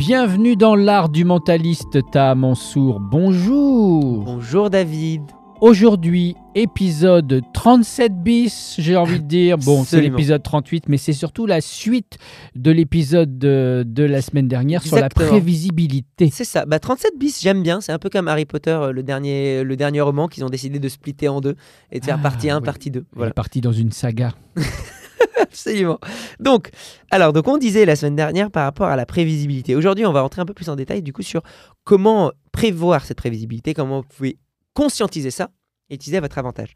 Bienvenue 0.00 0.56
dans 0.56 0.76
l'art 0.76 1.10
du 1.10 1.26
mentaliste 1.26 1.98
Taha 2.10 2.34
Mansour. 2.34 3.00
Bonjour. 3.00 4.24
Bonjour 4.24 4.70
David. 4.70 5.20
Aujourd'hui, 5.60 6.36
épisode 6.54 7.42
37 7.52 8.22
bis, 8.22 8.76
j'ai 8.78 8.96
envie 8.96 9.20
de 9.20 9.26
dire. 9.26 9.58
Bon, 9.58 9.84
c'est 9.84 10.00
l'épisode 10.00 10.42
38, 10.42 10.88
mais 10.88 10.96
c'est 10.96 11.12
surtout 11.12 11.44
la 11.44 11.60
suite 11.60 12.16
de 12.56 12.70
l'épisode 12.70 13.36
de, 13.38 13.84
de 13.86 14.04
la 14.04 14.22
semaine 14.22 14.48
dernière 14.48 14.82
sur 14.82 14.96
la 14.96 15.10
prévisibilité. 15.10 16.30
C'est 16.32 16.44
ça. 16.44 16.64
Bah 16.64 16.78
37 16.78 17.18
bis, 17.18 17.38
j'aime 17.42 17.62
bien. 17.62 17.82
C'est 17.82 17.92
un 17.92 17.98
peu 17.98 18.08
comme 18.08 18.26
Harry 18.26 18.46
Potter, 18.46 18.70
euh, 18.70 18.92
le 18.92 19.02
dernier, 19.02 19.64
le 19.64 19.76
dernier 19.76 20.00
roman 20.00 20.28
qu'ils 20.28 20.46
ont 20.46 20.48
décidé 20.48 20.78
de 20.78 20.88
splitter 20.88 21.28
en 21.28 21.42
deux 21.42 21.56
et 21.92 22.00
de 22.00 22.04
faire 22.06 22.16
Ah, 22.20 22.22
partie 22.22 22.48
1, 22.48 22.60
oui. 22.60 22.64
partie 22.64 22.90
2. 22.90 23.00
On 23.00 23.16
Voilà. 23.18 23.34
parti 23.34 23.60
dans 23.60 23.72
une 23.72 23.92
saga. 23.92 24.32
Absolument. 25.40 25.98
Donc, 26.38 26.70
alors, 27.10 27.32
donc 27.32 27.46
on 27.48 27.58
disait 27.58 27.84
la 27.84 27.96
semaine 27.96 28.16
dernière 28.16 28.50
par 28.50 28.64
rapport 28.64 28.88
à 28.88 28.96
la 28.96 29.06
prévisibilité. 29.06 29.74
Aujourd'hui, 29.74 30.06
on 30.06 30.12
va 30.12 30.22
rentrer 30.22 30.40
un 30.42 30.46
peu 30.46 30.54
plus 30.54 30.68
en 30.68 30.76
détail 30.76 31.02
du 31.02 31.12
coup 31.12 31.22
sur 31.22 31.42
comment 31.84 32.32
prévoir 32.52 33.04
cette 33.04 33.16
prévisibilité, 33.18 33.74
comment 33.74 34.00
vous 34.00 34.08
pouvez 34.08 34.38
conscientiser 34.74 35.30
ça 35.30 35.50
et 35.88 35.94
utiliser 35.94 36.18
à 36.18 36.20
votre 36.20 36.38
avantage. 36.38 36.74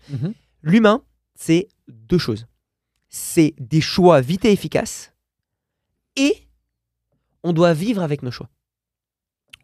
L'humain, 0.62 1.02
c'est 1.34 1.68
deux 1.88 2.18
choses. 2.18 2.46
C'est 3.08 3.54
des 3.58 3.80
choix 3.80 4.20
vite 4.20 4.44
et 4.44 4.52
efficaces 4.52 5.12
et 6.16 6.48
on 7.42 7.52
doit 7.52 7.72
vivre 7.74 8.02
avec 8.02 8.22
nos 8.22 8.30
choix. 8.30 8.48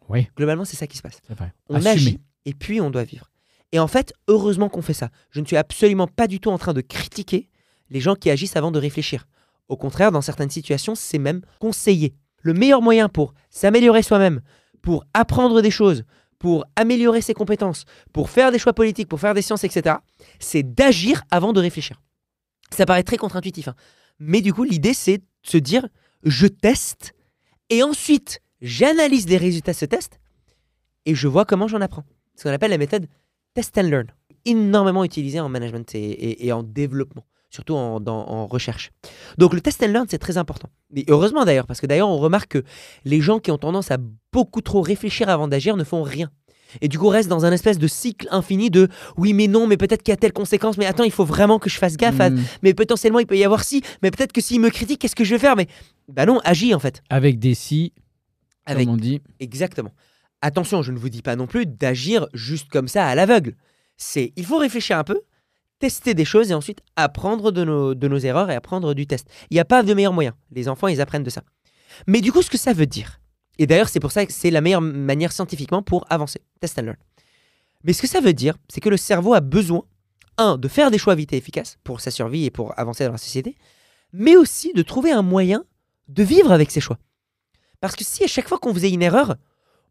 Oui, 0.09 0.27
Globalement, 0.37 0.65
c'est 0.65 0.77
ça 0.77 0.87
qui 0.87 0.97
se 0.97 1.01
passe. 1.01 1.21
On 1.69 1.75
Assumer. 1.75 1.89
agit 1.91 2.19
et 2.45 2.53
puis 2.53 2.81
on 2.81 2.89
doit 2.91 3.03
vivre. 3.03 3.29
Et 3.71 3.79
en 3.79 3.87
fait, 3.87 4.13
heureusement 4.27 4.67
qu'on 4.69 4.81
fait 4.81 4.93
ça. 4.93 5.09
Je 5.31 5.39
ne 5.39 5.45
suis 5.45 5.55
absolument 5.55 6.07
pas 6.07 6.27
du 6.27 6.39
tout 6.39 6.49
en 6.49 6.57
train 6.57 6.73
de 6.73 6.81
critiquer 6.81 7.49
les 7.91 7.99
gens 7.99 8.15
qui 8.15 8.31
agissent 8.31 8.55
avant 8.55 8.71
de 8.71 8.79
réfléchir. 8.79 9.27
Au 9.67 9.77
contraire, 9.77 10.11
dans 10.11 10.21
certaines 10.21 10.49
situations, 10.49 10.95
c'est 10.95 11.19
même 11.19 11.41
conseillé. 11.59 12.15
Le 12.41 12.53
meilleur 12.53 12.81
moyen 12.81 13.07
pour 13.07 13.33
s'améliorer 13.51 14.01
soi-même, 14.01 14.41
pour 14.81 15.05
apprendre 15.13 15.61
des 15.61 15.69
choses, 15.69 16.03
pour 16.39 16.65
améliorer 16.75 17.21
ses 17.21 17.35
compétences, 17.35 17.85
pour 18.13 18.31
faire 18.31 18.51
des 18.51 18.57
choix 18.57 18.73
politiques, 18.73 19.07
pour 19.07 19.19
faire 19.19 19.35
des 19.35 19.43
sciences, 19.43 19.63
etc., 19.63 19.97
c'est 20.39 20.63
d'agir 20.63 21.21
avant 21.29 21.53
de 21.53 21.59
réfléchir. 21.59 22.01
Ça 22.71 22.87
paraît 22.87 23.03
très 23.03 23.17
contre-intuitif. 23.17 23.67
hein. 23.67 23.75
Mais 24.17 24.41
du 24.41 24.51
coup, 24.53 24.63
l'idée, 24.63 24.95
c'est 24.95 25.19
de 25.19 25.23
se 25.43 25.57
dire, 25.57 25.87
je 26.23 26.47
teste, 26.47 27.13
et 27.69 27.83
ensuite, 27.83 28.41
j'analyse 28.61 29.27
les 29.27 29.37
résultats 29.37 29.73
de 29.73 29.77
ce 29.77 29.85
test, 29.85 30.19
et 31.05 31.13
je 31.13 31.27
vois 31.27 31.45
comment 31.45 31.67
j'en 31.67 31.81
apprends. 31.81 32.05
Ce 32.35 32.43
qu'on 32.43 32.53
appelle 32.53 32.71
la 32.71 32.77
méthode 32.77 33.07
test 33.53 33.77
and 33.77 33.83
learn. 33.83 34.07
Énormément 34.45 35.03
utilisée 35.03 35.39
en 35.39 35.49
management 35.49 35.93
et, 35.93 36.51
en 36.51 36.63
développement, 36.63 37.25
surtout 37.51 37.75
en, 37.75 37.99
dans- 37.99 38.27
en 38.27 38.47
recherche. 38.47 38.89
Donc 39.37 39.53
le 39.53 39.61
test 39.61 39.83
and 39.83 39.87
learn, 39.89 40.07
c'est 40.09 40.17
très 40.17 40.37
important. 40.37 40.69
Et 40.95 41.05
heureusement 41.07 41.45
d'ailleurs, 41.45 41.67
parce 41.67 41.79
que 41.79 41.85
d'ailleurs, 41.85 42.09
on 42.09 42.17
remarque 42.17 42.53
que 42.53 42.63
les 43.05 43.21
gens 43.21 43.37
qui 43.39 43.51
ont 43.51 43.59
tendance 43.59 43.91
à 43.91 43.97
beaucoup 44.31 44.61
trop 44.61 44.81
réfléchir 44.81 45.29
avant 45.29 45.47
d'agir 45.47 45.77
ne 45.77 45.83
font 45.83 46.01
rien. 46.01 46.31
Et 46.79 46.87
du 46.87 46.97
coup, 46.97 47.09
restent 47.09 47.27
dans 47.29 47.43
un 47.43 47.51
espèce 47.51 47.77
de 47.77 47.87
cycle 47.87 48.29
infini 48.31 48.69
de 48.69 48.87
oui, 49.17 49.33
mais 49.33 49.47
non, 49.47 49.67
mais 49.67 49.75
peut-être 49.75 50.01
qu'il 50.03 50.13
y 50.13 50.15
a 50.15 50.17
telle 50.17 50.31
conséquence, 50.31 50.77
mais 50.77 50.85
attends, 50.85 51.03
il 51.03 51.11
faut 51.11 51.25
vraiment 51.25 51.59
que 51.59 51.69
je 51.69 51.77
fasse 51.77 51.97
gaffe, 51.97 52.21
à- 52.21 52.29
Hmm. 52.29 52.41
mais 52.63 52.73
potentiellement 52.73 53.19
il 53.19 53.27
peut 53.27 53.37
y 53.37 53.43
avoir 53.43 53.63
si, 53.65 53.83
mais 54.01 54.09
peut-être 54.09 54.31
que 54.31 54.39
s'il 54.39 54.61
me 54.61 54.69
critique, 54.69 54.99
qu'est-ce 55.01 55.15
que 55.15 55.25
je 55.25 55.35
vais 55.35 55.39
faire? 55.39 55.57
Mais 55.57 55.67
bah 56.07 56.25
non, 56.25 56.39
agis 56.45 56.73
en 56.73 56.79
fait. 56.79 57.03
Avec 57.09 57.37
des 57.39 57.53
si, 57.55 57.91
Avec 58.65 58.85
comme 58.85 58.93
on 58.93 58.97
dit. 58.97 59.21
Exactement. 59.41 59.91
Attention, 60.41 60.81
je 60.81 60.93
ne 60.93 60.97
vous 60.97 61.09
dis 61.09 61.21
pas 61.21 61.35
non 61.35 61.45
plus 61.45 61.65
d'agir 61.65 62.27
juste 62.33 62.69
comme 62.69 62.87
ça 62.87 63.05
à 63.05 63.15
l'aveugle. 63.15 63.55
C'est, 63.97 64.31
il 64.37 64.45
faut 64.45 64.57
réfléchir 64.57 64.97
un 64.97 65.03
peu, 65.03 65.19
tester 65.81 66.13
des 66.13 66.23
choses 66.25 66.51
et 66.51 66.53
ensuite 66.53 66.79
apprendre 66.95 67.51
de 67.51 67.63
nos, 67.65 67.93
de 67.93 68.07
nos 68.07 68.17
erreurs 68.19 68.49
et 68.49 68.55
apprendre 68.55 68.93
du 68.93 69.05
test. 69.07 69.27
Il 69.49 69.55
n'y 69.55 69.59
a 69.59 69.65
pas 69.65 69.83
de 69.83 69.93
meilleur 69.93 70.13
moyen. 70.13 70.33
Les 70.51 70.69
enfants, 70.69 70.87
ils 70.87 71.01
apprennent 71.01 71.23
de 71.23 71.29
ça. 71.29 71.41
Mais 72.07 72.21
du 72.21 72.31
coup, 72.31 72.41
ce 72.41 72.49
que 72.49 72.57
ça 72.57 72.71
veut 72.73 72.85
dire, 72.85 73.19
et 73.57 73.67
d'ailleurs, 73.67 73.89
c'est 73.89 73.99
pour 73.99 74.11
ça 74.11 74.25
que 74.25 74.31
c'est 74.31 74.51
la 74.51 74.61
meilleure 74.61 74.81
manière 74.81 75.31
scientifiquement 75.31 75.81
pour 75.83 76.05
avancer. 76.09 76.39
Test 76.61 76.79
and 76.79 76.83
learn. 76.83 76.97
Mais 77.83 77.93
ce 77.93 78.01
que 78.01 78.07
ça 78.07 78.21
veut 78.21 78.33
dire, 78.33 78.55
c'est 78.69 78.79
que 78.79 78.89
le 78.89 78.97
cerveau 78.97 79.33
a 79.33 79.41
besoin, 79.41 79.83
un, 80.37 80.57
de 80.57 80.67
faire 80.67 80.91
des 80.91 80.97
choix 80.97 81.15
vite 81.15 81.33
et 81.33 81.37
efficaces 81.37 81.77
pour 81.83 81.99
sa 81.99 82.11
survie 82.11 82.45
et 82.45 82.51
pour 82.51 82.77
avancer 82.79 83.05
dans 83.05 83.11
la 83.11 83.17
société, 83.17 83.55
mais 84.13 84.35
aussi 84.37 84.71
de 84.73 84.81
trouver 84.83 85.11
un 85.11 85.23
moyen 85.23 85.63
de 86.07 86.23
vivre 86.23 86.51
avec 86.51 86.71
ses 86.71 86.79
choix. 86.79 86.97
Parce 87.79 87.95
que 87.95 88.03
si 88.03 88.23
à 88.23 88.27
chaque 88.27 88.47
fois 88.47 88.59
qu'on 88.59 88.73
faisait 88.73 88.91
une 88.91 89.01
erreur, 89.01 89.35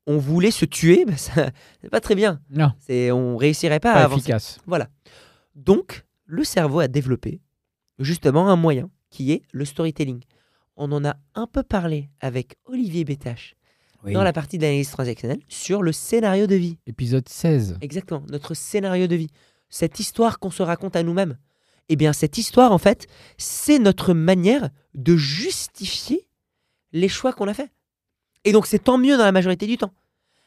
on 0.07 0.17
voulait 0.19 0.51
se 0.51 0.65
tuer, 0.65 1.05
bah 1.07 1.17
ça, 1.17 1.51
c'est 1.83 1.91
pas 1.91 2.01
très 2.01 2.15
bien. 2.15 2.41
Non, 2.51 2.72
C'est, 2.81 3.11
on 3.11 3.37
réussirait 3.37 3.81
pas, 3.81 3.93
pas 3.93 4.01
à 4.01 4.05
avancer. 4.05 4.21
efficace. 4.22 4.59
Voilà. 4.67 4.89
Donc, 5.55 6.05
le 6.25 6.44
cerveau 6.44 6.81
a 6.81 6.88
développé 6.88 7.41
justement 7.99 8.49
un 8.49 8.56
moyen 8.56 8.91
qui 9.11 9.33
est 9.33 9.43
le 9.53 9.65
storytelling. 9.65 10.22
On 10.77 10.93
en 10.93 11.05
a 11.05 11.16
un 11.34 11.47
peu 11.47 11.62
parlé 11.62 12.09
avec 12.21 12.56
Olivier 12.65 13.05
Bétache 13.05 13.56
Oui. 14.05 14.12
dans 14.12 14.22
la 14.22 14.33
partie 14.33 14.59
d'analyse 14.59 14.91
transactionnelle 14.91 15.41
sur 15.49 15.83
le 15.83 15.93
scénario 15.93 16.47
de 16.47 16.55
vie. 16.55 16.78
Épisode 16.87 17.28
16. 17.28 17.78
Exactement, 17.81 18.25
notre 18.31 18.55
scénario 18.55 19.06
de 19.06 19.16
vie. 19.16 19.31
Cette 19.69 20.00
histoire 20.00 20.39
qu'on 20.39 20.50
se 20.50 20.62
raconte 20.62 20.97
à 20.97 21.03
nous-mêmes. 21.03 21.37
Eh 21.89 21.97
bien, 21.97 22.12
cette 22.12 22.39
histoire, 22.39 22.72
en 22.72 22.78
fait, 22.78 23.09
c'est 23.37 23.78
notre 23.81 24.15
manière 24.15 24.71
de 24.94 25.16
justifier 25.16 26.28
les 26.93 27.09
choix 27.09 27.33
qu'on 27.33 27.49
a 27.49 27.55
faits. 27.55 27.71
Et 28.44 28.53
donc, 28.53 28.66
c'est 28.66 28.78
tant 28.78 28.97
mieux 28.97 29.16
dans 29.16 29.25
la 29.25 29.33
majorité 29.33 29.66
du 29.66 29.77
temps. 29.77 29.93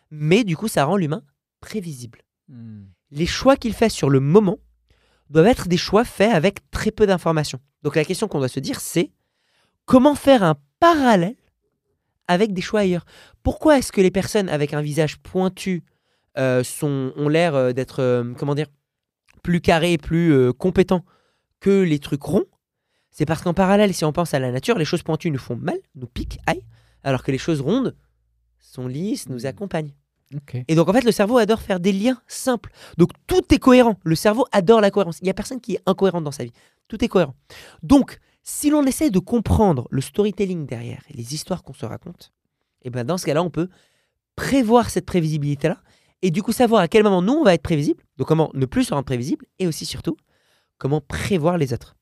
Mais 0.09 0.43
du 0.43 0.55
coup, 0.55 0.67
ça 0.67 0.85
rend 0.85 0.95
l'humain 0.95 1.23
prévisible. 1.59 2.19
Hmm. 2.47 2.83
Les 3.11 3.25
choix 3.25 3.55
qu'il 3.57 3.73
fait 3.73 3.89
sur 3.89 4.09
le 4.09 4.19
moment 4.19 4.57
doivent 5.29 5.47
être 5.47 5.67
des 5.67 5.77
choix 5.77 6.05
faits 6.05 6.33
avec 6.33 6.69
très 6.71 6.91
peu 6.91 7.07
d'informations. 7.07 7.59
Donc, 7.81 7.95
la 7.95 8.05
question 8.05 8.27
qu'on 8.27 8.39
doit 8.39 8.47
se 8.47 8.59
dire, 8.59 8.79
c'est 8.79 9.11
comment 9.85 10.15
faire 10.15 10.43
un 10.43 10.55
parallèle 10.79 11.35
avec 12.27 12.53
des 12.53 12.61
choix 12.61 12.81
ailleurs? 12.81 13.05
Pourquoi 13.41 13.77
est-ce 13.77 13.91
que 13.91 14.01
les 14.01 14.11
personnes 14.11 14.49
avec 14.49 14.73
un 14.73 14.81
visage 14.81 15.17
pointu 15.17 15.83
euh, 16.37 16.63
ont 16.81 17.29
l'air 17.29 17.55
euh, 17.55 17.73
d'être, 17.73 18.01
euh, 18.01 18.33
comment 18.37 18.55
dire, 18.55 18.67
plus 19.43 19.61
carrés, 19.61 19.97
plus 19.97 20.53
compétents 20.53 21.03
que 21.59 21.81
les 21.81 21.99
trucs 21.99 22.23
ronds? 22.23 22.45
C'est 23.11 23.25
parce 23.25 23.41
qu'en 23.43 23.53
parallèle, 23.53 23.93
si 23.93 24.05
on 24.05 24.13
pense 24.13 24.33
à 24.33 24.39
la 24.39 24.51
nature, 24.51 24.77
les 24.77 24.85
choses 24.85 25.03
pointues 25.03 25.31
nous 25.31 25.37
font 25.37 25.55
mal, 25.55 25.77
nous 25.95 26.07
piquent, 26.07 26.39
aïe, 26.47 26.63
alors 27.03 27.23
que 27.23 27.31
les 27.31 27.37
choses 27.37 27.61
rondes 27.61 27.95
sont 28.59 28.87
lisses, 28.87 29.29
nous 29.29 29.45
accompagnent. 29.45 29.93
Et 30.67 30.75
donc 30.75 30.89
en 30.89 30.93
fait, 30.93 31.03
le 31.03 31.11
cerveau 31.11 31.37
adore 31.37 31.61
faire 31.61 31.79
des 31.79 31.91
liens 31.91 32.21
simples. 32.27 32.71
Donc 32.97 33.11
tout 33.27 33.41
est 33.53 33.59
cohérent. 33.59 33.97
Le 34.03 34.15
cerveau 34.15 34.45
adore 34.51 34.81
la 34.81 34.91
cohérence. 34.91 35.19
Il 35.19 35.25
n'y 35.25 35.29
a 35.29 35.33
personne 35.33 35.61
qui 35.61 35.75
est 35.75 35.81
incohérent 35.85 36.21
dans 36.21 36.31
sa 36.31 36.43
vie. 36.43 36.53
Tout 36.87 37.03
est 37.03 37.07
cohérent. 37.07 37.35
Donc, 37.81 38.19
si 38.43 38.69
l'on 38.69 38.83
essaie 38.83 39.09
de 39.09 39.19
comprendre 39.19 39.87
le 39.89 40.01
storytelling 40.01 40.65
derrière 40.65 41.01
et 41.09 41.13
les 41.17 41.33
histoires 41.33 41.63
qu'on 41.63 41.73
se 41.73 41.85
raconte, 41.85 42.33
et 42.83 42.89
ben 42.89 43.05
dans 43.05 43.17
ce 43.17 43.25
cas-là, 43.25 43.41
on 43.41 43.49
peut 43.49 43.69
prévoir 44.35 44.89
cette 44.89 45.05
prévisibilité-là 45.05 45.79
et 46.21 46.31
du 46.31 46.41
coup 46.41 46.51
savoir 46.51 46.81
à 46.81 46.87
quel 46.87 47.03
moment 47.03 47.21
nous 47.21 47.33
on 47.33 47.43
va 47.43 47.53
être 47.53 47.61
prévisible. 47.61 48.03
Donc 48.17 48.27
comment 48.27 48.49
ne 48.53 48.65
plus 48.65 48.85
se 48.85 48.93
rendre 48.93 49.05
prévisible 49.05 49.45
et 49.59 49.67
aussi 49.67 49.85
surtout 49.85 50.17
comment 50.77 51.01
prévoir 51.01 51.57
les 51.57 51.73
autres. 51.73 51.95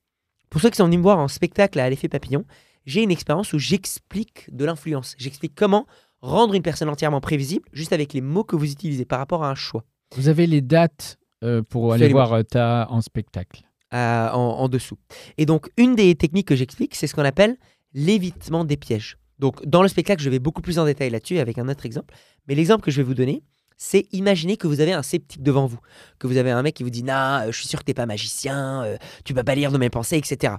Pour 0.50 0.62
ceux 0.62 0.70
qui 0.70 0.78
sont 0.78 0.86
venus 0.86 0.98
me 0.98 1.04
voir 1.04 1.20
en 1.20 1.28
spectacle 1.28 1.80
à 1.80 1.90
l'effet 1.90 2.10
papillon, 2.10 2.46
j'ai 2.86 3.04
une 3.04 3.12
expérience 3.12 3.54
où 3.54 3.60
j'explique 3.60 4.54
de 4.54 4.66
l'influence. 4.66 5.16
J'explique 5.18 5.54
comment 5.56 5.86
rendre 6.22 6.54
une 6.54 6.62
personne 6.64 6.90
entièrement 6.90 7.22
prévisible 7.22 7.66
juste 7.74 7.94
avec 7.94 8.14
les 8.14 8.22
mots 8.22 8.44
que 8.44 8.56
vous 8.56 8.72
utilisez 8.72 9.06
par 9.06 9.20
rapport 9.20 9.44
à 9.44 9.50
un 9.50 9.56
choix 9.56 9.84
Vous 10.16 10.28
avez 10.30 10.48
les 10.48 10.62
dates 10.62 11.18
euh, 11.44 11.62
pour 11.64 11.94
aller 11.94 12.08
voir 12.10 12.34
euh, 12.34 12.44
ta 12.44 12.88
en 12.90 13.02
spectacle. 13.02 13.62
à- 13.92 14.32
en, 14.36 14.40
en 14.40 14.70
dessous. 14.70 14.98
Et 15.38 15.46
donc, 15.46 15.70
une 15.78 15.96
des 15.96 16.14
techniques 16.16 16.48
que 16.48 16.56
j'explique, 16.56 16.96
c'est 16.96 17.08
ce 17.08 17.16
qu'on 17.16 17.26
appelle 17.26 17.58
l'évitement 17.94 18.64
des 18.66 18.78
pièges. 18.78 19.18
Donc, 19.40 19.66
dans 19.66 19.82
le 19.82 19.88
spectacle, 19.88 20.22
je 20.22 20.30
vais 20.30 20.40
beaucoup 20.40 20.62
plus 20.62 20.78
en 20.80 20.86
détail 20.86 21.10
là-dessus 21.10 21.40
avec 21.40 21.58
un 21.58 21.68
autre 21.68 21.86
exemple. 21.86 22.14
Mais 22.48 22.56
l'exemple 22.56 22.84
que 22.84 22.92
je 22.92 22.98
vais 22.98 23.04
vous 23.04 23.16
donner, 23.16 23.44
c'est 23.78 24.06
imaginer 24.12 24.56
que 24.58 24.68
vous 24.68 24.80
avez 24.82 24.94
un 24.94 25.02
sceptique 25.02 25.42
devant 25.42 25.66
vous, 25.66 25.80
que 26.20 26.28
vous 26.28 26.38
avez 26.38 26.52
un 26.52 26.62
mec 26.62 26.76
qui 26.76 26.84
vous 26.84 26.90
dit 26.92 27.04
Nah, 27.04 27.44
euh, 27.48 27.52
je 27.52 27.58
suis 27.58 27.68
sûr 27.68 27.80
que 27.80 27.86
t'es 27.86 27.94
pas 27.96 28.06
magicien, 28.06 28.84
euh, 28.84 28.98
tu 29.26 29.34
peux 29.34 29.44
pas 29.44 29.56
lire 29.56 29.72
de 29.72 29.78
mes 29.80 29.90
pensées, 29.90 30.18
etc. 30.18 30.54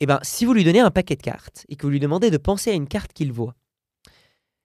Et 0.00 0.06
ben, 0.06 0.18
si 0.22 0.44
vous 0.44 0.52
lui 0.52 0.64
donnez 0.64 0.80
un 0.80 0.90
paquet 0.90 1.16
de 1.16 1.22
cartes 1.22 1.64
et 1.70 1.76
que 1.76 1.82
vous 1.86 1.90
lui 1.90 2.00
demandez 2.00 2.30
de 2.30 2.36
penser 2.36 2.70
à 2.70 2.74
une 2.74 2.86
carte 2.86 3.12
qu'il 3.14 3.32
voit, 3.32 3.54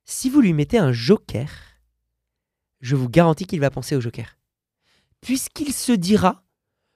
si 0.05 0.29
vous 0.29 0.41
lui 0.41 0.53
mettez 0.53 0.77
un 0.77 0.91
joker, 0.91 1.49
je 2.81 2.95
vous 2.95 3.09
garantis 3.09 3.45
qu'il 3.45 3.59
va 3.59 3.69
penser 3.71 3.95
au 3.95 4.01
joker. 4.01 4.37
Puisqu'il 5.21 5.73
se 5.73 5.91
dira 5.91 6.43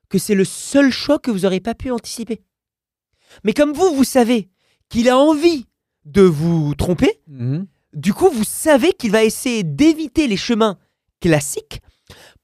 que 0.09 0.17
c'est 0.17 0.35
le 0.35 0.45
seul 0.45 0.91
choix 0.91 1.19
que 1.19 1.31
vous 1.31 1.39
n'aurez 1.39 1.59
pas 1.59 1.75
pu 1.75 1.91
anticiper. 1.91 2.41
Mais 3.43 3.53
comme 3.53 3.73
vous, 3.73 3.93
vous 3.95 4.03
savez 4.03 4.49
qu'il 4.89 5.09
a 5.09 5.17
envie 5.17 5.65
de 6.05 6.21
vous 6.21 6.73
tromper, 6.75 7.19
Mhm. 7.27 7.67
du 7.93 8.13
coup, 8.13 8.29
vous 8.29 8.43
savez 8.43 8.93
qu'il 8.93 9.11
va 9.11 9.23
essayer 9.23 9.63
d'éviter 9.63 10.27
les 10.27 10.37
chemins 10.37 10.77
classiques 11.21 11.81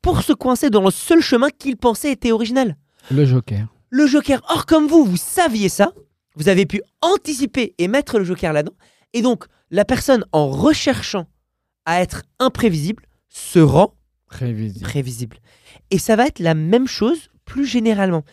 pour 0.01 0.21
se 0.21 0.33
coincer 0.33 0.69
dans 0.69 0.83
le 0.83 0.91
seul 0.91 1.21
chemin 1.21 1.49
qu'il 1.49 1.77
pensait 1.77 2.11
était 2.11 2.31
original. 2.31 2.77
Le 3.11 3.25
Joker. 3.25 3.67
Le 3.89 4.05
Joker. 4.07 4.41
Or, 4.49 4.65
comme 4.65 4.87
vous, 4.87 5.03
vous 5.05 5.17
saviez 5.17 5.69
ça, 5.69 5.93
vous 6.35 6.49
avez 6.49 6.65
pu 6.65 6.81
anticiper 7.01 7.73
et 7.77 7.87
mettre 7.87 8.19
le 8.19 8.25
Joker 8.25 8.53
là-dedans. 8.53 8.75
Et 9.15 9.21
donc, 9.21 9.45
la 9.71 9.85
personne, 9.85 10.25
en 10.33 10.47
recherchant 10.49 11.25
à 11.85 12.01
être 12.01 12.21
imprévisible, 12.39 13.03
se 13.29 13.59
rend 13.59 13.95
Prévisible. 14.27 14.85
prévisible. 14.85 15.37
Et 15.89 15.97
ça 15.99 16.15
va 16.15 16.27
être 16.27 16.39
la 16.39 16.53
même 16.53 16.87
chose 16.87 17.29
plus 17.45 17.65
généralement. 17.65 18.23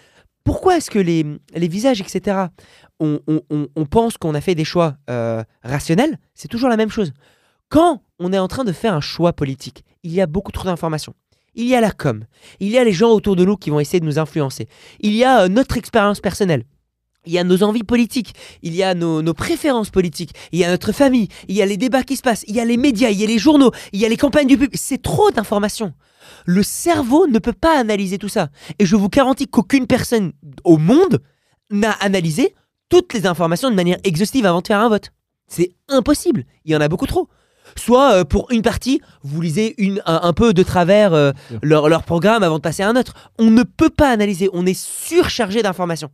Pourquoi 0.44 0.76
est-ce 0.78 0.90
que 0.90 0.98
les, 0.98 1.24
les 1.54 1.68
visages, 1.68 2.00
etc., 2.00 2.46
on, 2.98 3.20
on- 3.28 3.42
on- 3.50 3.68
on 3.76 3.86
pense 3.86 4.18
qu'on 4.18 4.34
a 4.34 4.40
fait 4.40 4.54
des 4.56 4.64
choix 4.64 4.96
euh, 5.08 5.44
rationnels 5.62 6.18
C'est 6.34 6.48
toujours 6.48 6.68
la 6.68 6.76
même 6.76 6.90
chose. 6.90 7.12
Quand 7.68 8.02
on 8.18 8.32
est 8.32 8.38
en 8.38 8.48
train 8.48 8.64
de 8.64 8.72
faire 8.72 8.92
un 8.94 9.00
choix 9.00 9.32
politique, 9.32 9.84
il 10.02 10.12
y 10.12 10.20
a 10.20 10.26
beaucoup 10.26 10.50
trop 10.52 10.64
d'informations. 10.64 11.14
Il 11.54 11.66
y 11.66 11.74
a 11.76 11.80
la 11.80 11.92
com, 11.92 12.24
il 12.60 12.68
y 12.70 12.78
a 12.78 12.82
les 12.84 12.92
gens 12.92 13.10
autour 13.10 13.36
de 13.36 13.44
nous 13.44 13.56
qui 13.56 13.70
vont 13.70 13.78
essayer 13.78 14.00
de 14.00 14.06
nous 14.06 14.18
influencer, 14.18 14.68
il 15.00 15.12
y 15.12 15.22
a 15.22 15.42
euh, 15.42 15.48
notre 15.48 15.76
expérience 15.76 16.20
personnelle, 16.20 16.64
il 17.24 17.32
y 17.32 17.38
a 17.38 17.44
nos 17.44 17.62
envies 17.62 17.84
politiques, 17.84 18.34
il 18.62 18.74
y 18.74 18.82
a 18.82 18.94
nos, 18.94 19.22
nos 19.22 19.34
préférences 19.34 19.90
politiques, 19.90 20.32
il 20.50 20.58
y 20.58 20.64
a 20.64 20.70
notre 20.70 20.92
famille, 20.92 21.28
il 21.48 21.54
y 21.54 21.62
a 21.62 21.66
les 21.66 21.76
débats 21.76 22.02
qui 22.02 22.16
se 22.16 22.22
passent, 22.22 22.44
il 22.48 22.54
y 22.56 22.60
a 22.60 22.64
les 22.64 22.76
médias, 22.76 23.10
il 23.10 23.20
y 23.20 23.24
a 23.24 23.26
les 23.26 23.38
journaux, 23.38 23.70
il 23.92 24.00
y 24.00 24.04
a 24.04 24.08
les 24.08 24.16
campagnes 24.16 24.48
du 24.48 24.56
public. 24.56 24.74
C'est 24.76 25.02
trop 25.02 25.30
d'informations. 25.30 25.92
Le 26.46 26.62
cerveau 26.62 27.26
ne 27.26 27.38
peut 27.38 27.52
pas 27.52 27.78
analyser 27.78 28.18
tout 28.18 28.28
ça. 28.28 28.48
Et 28.78 28.86
je 28.86 28.96
vous 28.96 29.08
garantis 29.08 29.46
qu'aucune 29.46 29.86
personne 29.86 30.32
au 30.64 30.78
monde 30.78 31.20
n'a 31.70 31.92
analysé 31.92 32.54
toutes 32.88 33.14
les 33.14 33.26
informations 33.26 33.70
de 33.70 33.74
manière 33.74 33.98
exhaustive 34.04 34.46
avant 34.46 34.60
de 34.60 34.66
faire 34.66 34.80
un 34.80 34.88
vote. 34.88 35.12
C'est 35.46 35.72
impossible. 35.88 36.44
Il 36.64 36.72
y 36.72 36.76
en 36.76 36.80
a 36.80 36.88
beaucoup 36.88 37.06
trop. 37.06 37.28
Soit 37.76 38.12
euh, 38.12 38.24
pour 38.24 38.50
une 38.50 38.62
partie, 38.62 39.00
vous 39.22 39.40
lisez 39.40 39.74
une, 39.78 40.02
un, 40.04 40.20
un 40.24 40.32
peu 40.32 40.52
de 40.52 40.62
travers 40.62 41.14
euh, 41.14 41.32
leur, 41.62 41.88
leur 41.88 42.02
programme 42.02 42.42
avant 42.42 42.56
de 42.56 42.62
passer 42.62 42.82
à 42.82 42.88
un 42.88 42.96
autre. 42.96 43.14
On 43.38 43.50
ne 43.50 43.62
peut 43.62 43.90
pas 43.90 44.10
analyser. 44.10 44.50
On 44.52 44.66
est 44.66 44.78
surchargé 44.78 45.62
d'informations. 45.62 46.10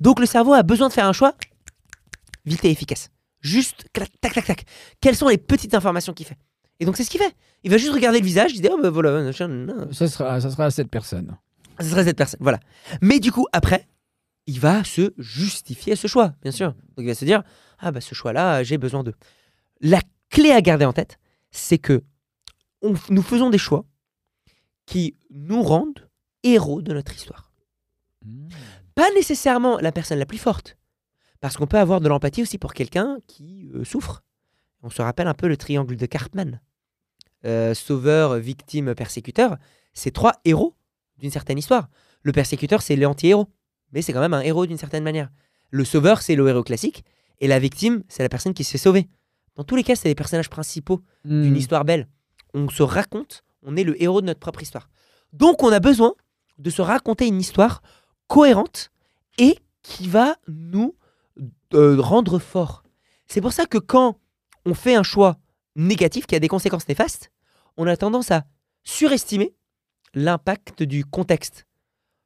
Donc 0.00 0.20
le 0.20 0.26
cerveau 0.26 0.52
a 0.52 0.62
besoin 0.62 0.88
de 0.88 0.92
faire 0.92 1.06
un 1.06 1.12
choix 1.12 1.34
vite 2.44 2.64
et 2.64 2.70
efficace. 2.70 3.10
Juste 3.40 3.86
clac, 3.92 4.10
tac, 4.20 4.32
tac, 4.34 4.44
tac. 4.46 4.64
Quelles 5.00 5.16
sont 5.16 5.28
les 5.28 5.38
petites 5.38 5.74
informations 5.74 6.12
qu'il 6.12 6.26
fait? 6.26 6.38
Et 6.80 6.84
donc 6.86 6.96
c'est 6.96 7.04
ce 7.04 7.10
qu'il 7.10 7.20
fait. 7.20 7.34
Il 7.62 7.70
va 7.70 7.78
juste 7.78 7.92
regarder 7.92 8.18
le 8.20 8.24
visage, 8.26 8.52
il 8.54 8.60
dit 8.60 8.68
oh 8.70 8.78
ben 8.82 8.90
voilà. 8.90 9.32
Ça 9.32 10.08
sera, 10.08 10.40
ça 10.40 10.50
sera 10.50 10.70
cette 10.70 10.90
personne. 10.90 11.36
ce 11.80 11.86
serait 11.88 12.04
cette 12.04 12.16
personne. 12.16 12.40
Voilà. 12.42 12.58
Mais 13.00 13.20
du 13.20 13.30
coup 13.32 13.46
après, 13.52 13.86
il 14.46 14.60
va 14.60 14.82
se 14.84 15.12
justifier 15.18 15.96
ce 15.96 16.06
choix, 16.06 16.34
bien 16.42 16.52
sûr. 16.52 16.72
Donc 16.96 16.98
il 17.04 17.06
va 17.06 17.14
se 17.14 17.24
dire 17.24 17.42
ah 17.78 17.92
bah 17.92 18.00
ce 18.00 18.14
choix-là, 18.14 18.62
j'ai 18.62 18.78
besoin 18.78 19.04
d'eux. 19.04 19.14
La 19.80 20.00
clé 20.30 20.50
à 20.50 20.60
garder 20.60 20.84
en 20.84 20.92
tête, 20.92 21.18
c'est 21.50 21.78
que 21.78 22.02
on- 22.82 22.94
nous 23.10 23.22
faisons 23.22 23.50
des 23.50 23.58
choix 23.58 23.84
qui 24.86 25.16
nous 25.30 25.62
rendent 25.62 26.08
héros 26.42 26.82
de 26.82 26.92
notre 26.92 27.14
histoire. 27.14 27.52
Mmh. 28.24 28.48
Pas 28.94 29.10
nécessairement 29.14 29.78
la 29.78 29.92
personne 29.92 30.18
la 30.18 30.26
plus 30.26 30.38
forte. 30.38 30.76
Parce 31.40 31.56
qu'on 31.56 31.66
peut 31.66 31.78
avoir 31.78 32.00
de 32.00 32.08
l'empathie 32.08 32.42
aussi 32.42 32.58
pour 32.58 32.72
quelqu'un 32.74 33.18
qui 33.26 33.68
euh, 33.74 33.84
souffre. 33.84 34.22
On 34.82 34.90
se 34.90 35.02
rappelle 35.02 35.28
un 35.28 35.34
peu 35.34 35.48
le 35.48 35.56
triangle 35.56 35.96
de 35.96 36.06
Cartman. 36.06 36.60
Euh, 37.44 37.74
sauveur, 37.74 38.36
victime, 38.36 38.94
persécuteur. 38.94 39.56
C'est 39.92 40.10
trois 40.10 40.32
héros 40.44 40.74
d'une 41.18 41.30
certaine 41.30 41.58
histoire. 41.58 41.88
Le 42.22 42.32
persécuteur, 42.32 42.82
c'est 42.82 42.96
l'anti-héros. 42.96 43.48
Mais 43.92 44.02
c'est 44.02 44.12
quand 44.12 44.20
même 44.20 44.34
un 44.34 44.40
héros 44.40 44.66
d'une 44.66 44.78
certaine 44.78 45.04
manière. 45.04 45.30
Le 45.70 45.84
sauveur, 45.84 46.22
c'est 46.22 46.34
le 46.36 46.48
héros 46.48 46.62
classique. 46.62 47.04
Et 47.40 47.48
la 47.48 47.58
victime, 47.58 48.02
c'est 48.08 48.22
la 48.22 48.28
personne 48.28 48.54
qui 48.54 48.64
se 48.64 48.70
fait 48.72 48.78
sauver. 48.78 49.08
Dans 49.56 49.64
tous 49.64 49.76
les 49.76 49.84
cas, 49.84 49.96
c'est 49.96 50.08
les 50.08 50.14
personnages 50.14 50.50
principaux 50.50 51.00
d'une 51.24 51.52
Mmh. 51.52 51.56
histoire 51.56 51.84
belle. 51.84 52.08
On 52.54 52.68
se 52.68 52.82
raconte, 52.82 53.44
on 53.62 53.76
est 53.76 53.84
le 53.84 54.00
héros 54.02 54.20
de 54.20 54.26
notre 54.26 54.40
propre 54.40 54.62
histoire. 54.62 54.88
Donc 55.32 55.62
on 55.62 55.70
a 55.70 55.80
besoin 55.80 56.14
de 56.58 56.70
se 56.70 56.82
raconter 56.82 57.26
une 57.26 57.40
histoire 57.40 57.82
cohérente 58.26 58.90
et 59.38 59.58
qui 59.82 60.08
va 60.08 60.36
nous 60.48 60.94
euh, 61.74 62.00
rendre 62.00 62.38
forts. 62.38 62.82
C'est 63.26 63.40
pour 63.40 63.52
ça 63.52 63.66
que 63.66 63.78
quand 63.78 64.18
on 64.64 64.74
fait 64.74 64.94
un 64.94 65.02
choix 65.02 65.36
négatif 65.76 66.26
qui 66.26 66.34
a 66.34 66.40
des 66.40 66.48
conséquences 66.48 66.88
néfastes, 66.88 67.30
on 67.76 67.86
a 67.86 67.96
tendance 67.96 68.30
à 68.30 68.44
surestimer 68.84 69.54
l'impact 70.14 70.82
du 70.82 71.04
contexte. 71.04 71.66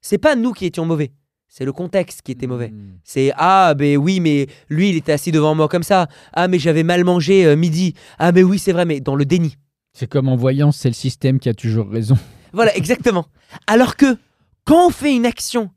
C'est 0.01 0.19
pas 0.19 0.37
nous 0.37 0.53
qui 0.53 0.67
étions 0.67 0.85
mauvais, 0.85 1.13
c'est 1.49 1.65
le 1.65 1.73
contexte 1.73 2.23
qui 2.23 2.33
était 2.33 2.47
mauvais. 2.47 2.69
Mmh. 2.69 2.99
C'est 3.03 3.33
ah 3.37 3.75
ben 3.75 3.97
oui 3.97 4.21
mais 4.21 4.47
lui 4.69 4.91
il 4.91 4.97
était 4.97 5.13
assis 5.13 5.33
devant 5.33 5.55
moi 5.55 5.69
comme 5.69 5.83
ça. 5.83 6.09
Ah 6.33 6.47
mais 6.47 6.59
j'avais 6.59 6.83
mal 6.83 7.05
mangé 7.05 7.47
euh, 7.47 7.57
midi. 7.57 7.95
Ah 8.19 8.33
mais 8.33 8.43
oui 8.43 8.59
c'est 8.59 8.73
vrai 8.73 8.85
mais 8.85 9.01
dans 9.01 9.17
le 9.17 9.25
déni. 9.25 9.57
C'est 9.95 10.07
comme 10.07 10.29
en 10.29 10.37
voyant, 10.37 10.71
c'est 10.71 10.89
le 10.89 10.95
système 10.95 11.41
qui 11.41 11.49
a 11.49 11.55
toujours 11.55 11.89
raison. 11.89 12.17
Voilà, 12.53 12.77
exactement. 12.77 13.27
Alors 13.67 13.97
que 13.97 14.17
quand 14.65 14.87
on 14.87 14.91
fait 14.91 15.15
une 15.15 15.27
action 15.27 15.71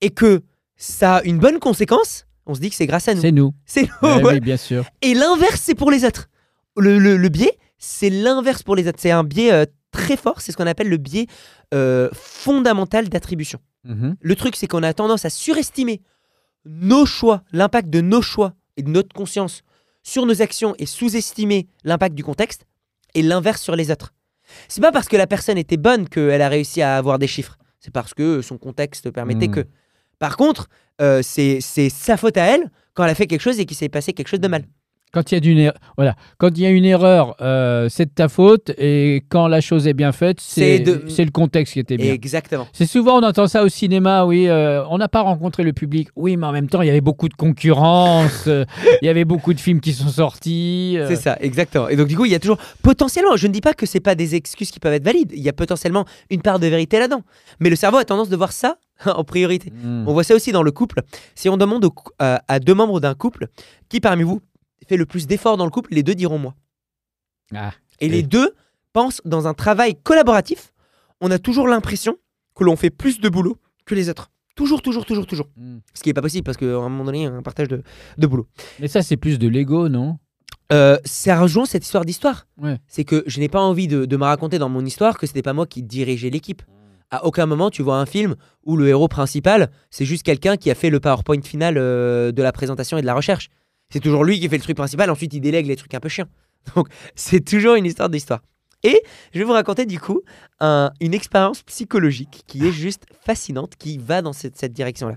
et 0.00 0.10
que 0.10 0.42
ça 0.76 1.16
a 1.16 1.22
une 1.24 1.38
bonne 1.38 1.58
conséquence, 1.58 2.26
on 2.46 2.54
se 2.54 2.60
dit 2.60 2.70
que 2.70 2.76
c'est 2.76 2.86
grâce 2.86 3.08
à 3.08 3.14
nous. 3.14 3.20
C'est 3.20 3.32
nous. 3.32 3.52
C'est 3.66 3.82
nous. 3.82 4.08
Ouais, 4.08 4.22
ouais. 4.22 4.32
Oui, 4.34 4.40
bien 4.40 4.56
sûr. 4.56 4.84
Et 5.02 5.14
l'inverse, 5.14 5.60
c'est 5.62 5.74
pour 5.74 5.90
les 5.90 6.04
autres. 6.04 6.28
Le, 6.76 6.98
le- 6.98 7.16
le 7.16 7.28
biais, 7.28 7.58
c'est 7.78 8.10
l'inverse 8.10 8.62
pour 8.62 8.76
les 8.76 8.86
autres. 8.88 8.98
C'est 9.00 9.10
un 9.10 9.24
biais 9.24 9.52
euh, 9.52 9.64
très 9.90 10.16
fort. 10.16 10.40
C'est 10.40 10.52
ce 10.52 10.56
qu'on 10.56 10.66
appelle 10.66 10.88
le 10.88 10.96
biais 10.96 11.26
euh, 11.74 12.08
fondamental 12.12 13.08
d'attribution. 13.08 13.58
Mhm. 13.84 14.16
Le 14.20 14.36
truc, 14.36 14.56
c'est 14.56 14.66
qu'on 14.66 14.82
a 14.82 14.92
tendance 14.94 15.24
à 15.24 15.30
surestimer 15.30 16.00
nos 16.64 17.06
choix, 17.06 17.42
l'impact 17.52 17.90
de 17.90 18.00
nos 18.00 18.22
choix 18.22 18.54
et 18.76 18.82
de 18.82 18.90
notre 18.90 19.14
conscience 19.14 19.62
sur 20.02 20.24
nos 20.26 20.40
actions 20.42 20.74
et 20.78 20.86
sous-estimer 20.86 21.66
l'impact 21.84 22.14
du 22.14 22.22
contexte 22.24 22.64
et 23.14 23.22
l'inverse 23.22 23.60
sur 23.62 23.76
les 23.76 23.90
autres. 23.90 24.14
C'est 24.68 24.80
pas 24.80 24.92
parce 24.92 25.08
que 25.08 25.16
la 25.16 25.26
personne 25.26 25.58
était 25.58 25.76
bonne 25.76 26.08
qu'elle 26.08 26.40
a 26.42 26.48
réussi 26.48 26.80
à 26.82 26.96
avoir 26.96 27.18
des 27.18 27.26
chiffres. 27.26 27.58
C'est 27.80 27.92
parce 27.92 28.14
que 28.14 28.40
son 28.42 28.56
contexte 28.58 29.10
permettait 29.10 29.48
Hmm. 29.48 29.52
que. 29.54 29.66
Par 30.18 30.36
contre, 30.36 30.68
euh, 31.00 31.20
c'est 31.22 31.60
c'est 31.60 31.88
sa 31.88 32.16
faute 32.16 32.36
à 32.36 32.44
elle 32.44 32.70
quand 32.94 33.04
elle 33.04 33.10
a 33.10 33.14
fait 33.14 33.26
quelque 33.26 33.40
chose 33.40 33.60
et 33.60 33.66
qu'il 33.66 33.76
s'est 33.76 33.88
passé 33.88 34.12
quelque 34.12 34.28
chose 34.28 34.40
de 34.40 34.48
mal. 34.48 34.64
Quand 35.12 35.30
il 35.32 35.34
y 35.34 35.38
a 35.38 35.40
d'une 35.40 35.58
er- 35.58 35.72
voilà, 35.96 36.14
quand 36.36 36.48
il 36.56 36.62
y 36.62 36.66
a 36.66 36.70
une 36.70 36.84
erreur, 36.84 37.34
euh, 37.40 37.88
c'est 37.88 38.06
de 38.06 38.10
ta 38.10 38.28
faute, 38.28 38.70
et 38.78 39.24
quand 39.30 39.48
la 39.48 39.60
chose 39.60 39.86
est 39.86 39.94
bien 39.94 40.12
faite, 40.12 40.38
c'est 40.40 40.80
de- 40.80 41.02
le 41.18 41.30
contexte 41.30 41.72
qui 41.74 41.80
était 41.80 41.96
bien. 41.96 42.12
Exactement. 42.12 42.66
C'est 42.72 42.86
souvent 42.86 43.18
on 43.18 43.22
entend 43.26 43.46
ça 43.46 43.62
au 43.64 43.68
cinéma, 43.68 44.24
oui. 44.26 44.48
euh, 44.48 44.84
on 44.90 44.98
n'a 44.98 45.08
pas 45.08 45.22
rencontré 45.22 45.62
le 45.62 45.72
public, 45.72 46.08
oui, 46.16 46.36
mais 46.36 46.46
en 46.46 46.52
même 46.52 46.68
temps 46.68 46.82
il 46.82 46.86
y 46.86 46.90
avait 46.90 47.00
beaucoup 47.00 47.28
de 47.28 47.34
concurrence, 47.34 48.44
euh, 48.46 48.64
il 49.02 49.06
y 49.06 49.08
avait 49.08 49.24
beaucoup 49.24 49.54
de 49.54 49.60
films 49.60 49.80
qui 49.80 49.92
sont 49.92 50.08
sortis. 50.08 50.98
C'est 51.08 51.16
ça, 51.16 51.36
exactement. 51.40 51.88
Et 51.88 51.96
donc, 51.96 52.08
du 52.08 52.16
coup, 52.16 52.24
il 52.24 52.32
y 52.32 52.34
a 52.34 52.38
toujours 52.38 52.58
potentiellement, 52.82 53.36
je 53.36 53.46
ne 53.46 53.52
dis 53.52 53.60
pas 53.60 53.74
que 53.74 53.86
c'est 53.86 54.00
pas 54.00 54.14
des 54.14 54.34
excuses 54.34 54.70
qui 54.70 54.80
peuvent 54.80 54.92
être 54.92 55.04
valides, 55.04 55.32
il 55.34 55.40
y 55.42 55.48
a 55.48 55.52
potentiellement 55.52 56.04
une 56.30 56.42
part 56.42 56.58
de 56.58 56.66
vérité 56.66 56.98
là-dedans. 56.98 57.22
Mais 57.60 57.70
le 57.70 57.76
cerveau 57.76 57.96
a 57.98 58.04
tendance 58.04 58.28
de 58.28 58.36
voir 58.36 58.52
ça 58.52 58.76
en 59.06 59.24
priorité. 59.24 59.70
mm. 59.70 60.04
On 60.08 60.12
voit 60.12 60.24
ça 60.24 60.34
aussi 60.34 60.52
dans 60.52 60.62
le 60.62 60.70
couple. 60.70 61.00
Si 61.34 61.48
on 61.48 61.56
demande 61.56 61.84
au 61.84 61.94
à 62.18 62.58
deux 62.60 62.74
membres 62.74 63.00
d'un 63.00 63.14
couple, 63.14 63.48
qui 63.88 64.00
parmi 64.00 64.22
vous 64.22 64.40
fait 64.88 64.96
le 64.96 65.06
plus 65.06 65.26
d'efforts 65.26 65.56
dans 65.56 65.64
le 65.64 65.70
couple, 65.70 65.92
les 65.94 66.02
deux 66.02 66.14
diront 66.14 66.38
moi. 66.38 66.54
Ah, 67.54 67.72
Et 68.00 68.08
les 68.08 68.22
deux 68.22 68.54
pensent 68.92 69.20
dans 69.24 69.46
un 69.46 69.54
travail 69.54 69.94
collaboratif, 70.02 70.72
on 71.20 71.30
a 71.30 71.38
toujours 71.38 71.68
l'impression 71.68 72.16
que 72.54 72.64
l'on 72.64 72.76
fait 72.76 72.90
plus 72.90 73.20
de 73.20 73.28
boulot 73.28 73.56
que 73.86 73.94
les 73.94 74.08
autres. 74.08 74.30
Toujours, 74.54 74.82
toujours, 74.82 75.04
toujours, 75.06 75.26
toujours. 75.26 75.46
mm. 75.56 75.78
Ce 75.94 76.02
qui 76.02 76.08
n'est 76.08 76.14
pas 76.14 76.22
possible 76.22 76.44
parce 76.44 76.56
qu'à 76.56 76.66
un 76.66 76.88
moment 76.88 77.04
donné, 77.04 77.20
il 77.20 77.24
y 77.24 77.26
a 77.26 77.30
un 77.32 77.42
partage 77.42 77.68
de, 77.68 77.82
de 78.18 78.26
boulot. 78.26 78.48
Mais 78.80 78.88
ça 78.88 79.02
c'est 79.02 79.16
plus 79.16 79.38
de 79.38 79.46
l'ego, 79.48 79.88
non? 79.88 80.18
Euh, 80.72 80.98
ça 81.04 81.40
rejoint 81.40 81.64
cette 81.64 81.84
histoire 81.84 82.04
d'histoire. 82.04 82.46
Ouais. 82.60 82.78
C'est 82.88 83.04
que 83.04 83.22
je 83.26 83.40
n'ai 83.40 83.48
pas 83.48 83.60
envie 83.60 83.88
de, 83.88 84.04
de 84.04 84.16
me 84.16 84.24
raconter 84.24 84.58
dans 84.58 84.68
mon 84.68 84.84
histoire 84.84 85.16
que 85.16 85.26
c'était 85.26 85.42
pas 85.42 85.54
moi 85.54 85.66
qui 85.66 85.82
dirigeais 85.82 86.28
l'équipe. 86.30 86.62
À 87.10 87.24
aucun 87.24 87.46
moment 87.46 87.70
tu 87.70 87.82
vois 87.82 87.96
un 87.98 88.04
film 88.04 88.34
où 88.64 88.76
le 88.76 88.86
héros 88.88 89.08
principal, 89.08 89.70
c'est 89.90 90.04
juste 90.04 90.24
quelqu'un 90.24 90.56
qui 90.58 90.70
a 90.70 90.74
fait 90.74 90.90
le 90.90 91.00
PowerPoint 91.00 91.40
final 91.40 91.76
euh, 91.78 92.32
de 92.32 92.42
la 92.42 92.52
présentation 92.52 92.98
et 92.98 93.00
de 93.00 93.06
la 93.06 93.14
recherche. 93.14 93.48
C'est 93.90 94.00
toujours 94.00 94.24
lui 94.24 94.38
qui 94.38 94.48
fait 94.48 94.56
le 94.56 94.62
truc 94.62 94.76
principal, 94.76 95.10
ensuite 95.10 95.32
il 95.34 95.40
délègue 95.40 95.66
les 95.66 95.76
trucs 95.76 95.94
un 95.94 96.00
peu 96.00 96.08
chiants. 96.08 96.28
Donc 96.74 96.88
c'est 97.14 97.44
toujours 97.44 97.74
une 97.74 97.86
histoire 97.86 98.08
d'histoire. 98.08 98.42
Et 98.84 99.02
je 99.32 99.38
vais 99.38 99.44
vous 99.44 99.52
raconter 99.52 99.86
du 99.86 99.98
coup 99.98 100.20
un- 100.60 100.92
une 101.00 101.14
expérience 101.14 101.62
psychologique 101.62 102.42
qui 102.46 102.64
est 102.66 102.72
juste 102.72 103.04
fascinante, 103.24 103.74
qui 103.76 103.98
va 103.98 104.22
dans 104.22 104.32
cette, 104.32 104.72
direction-là. 104.72 105.16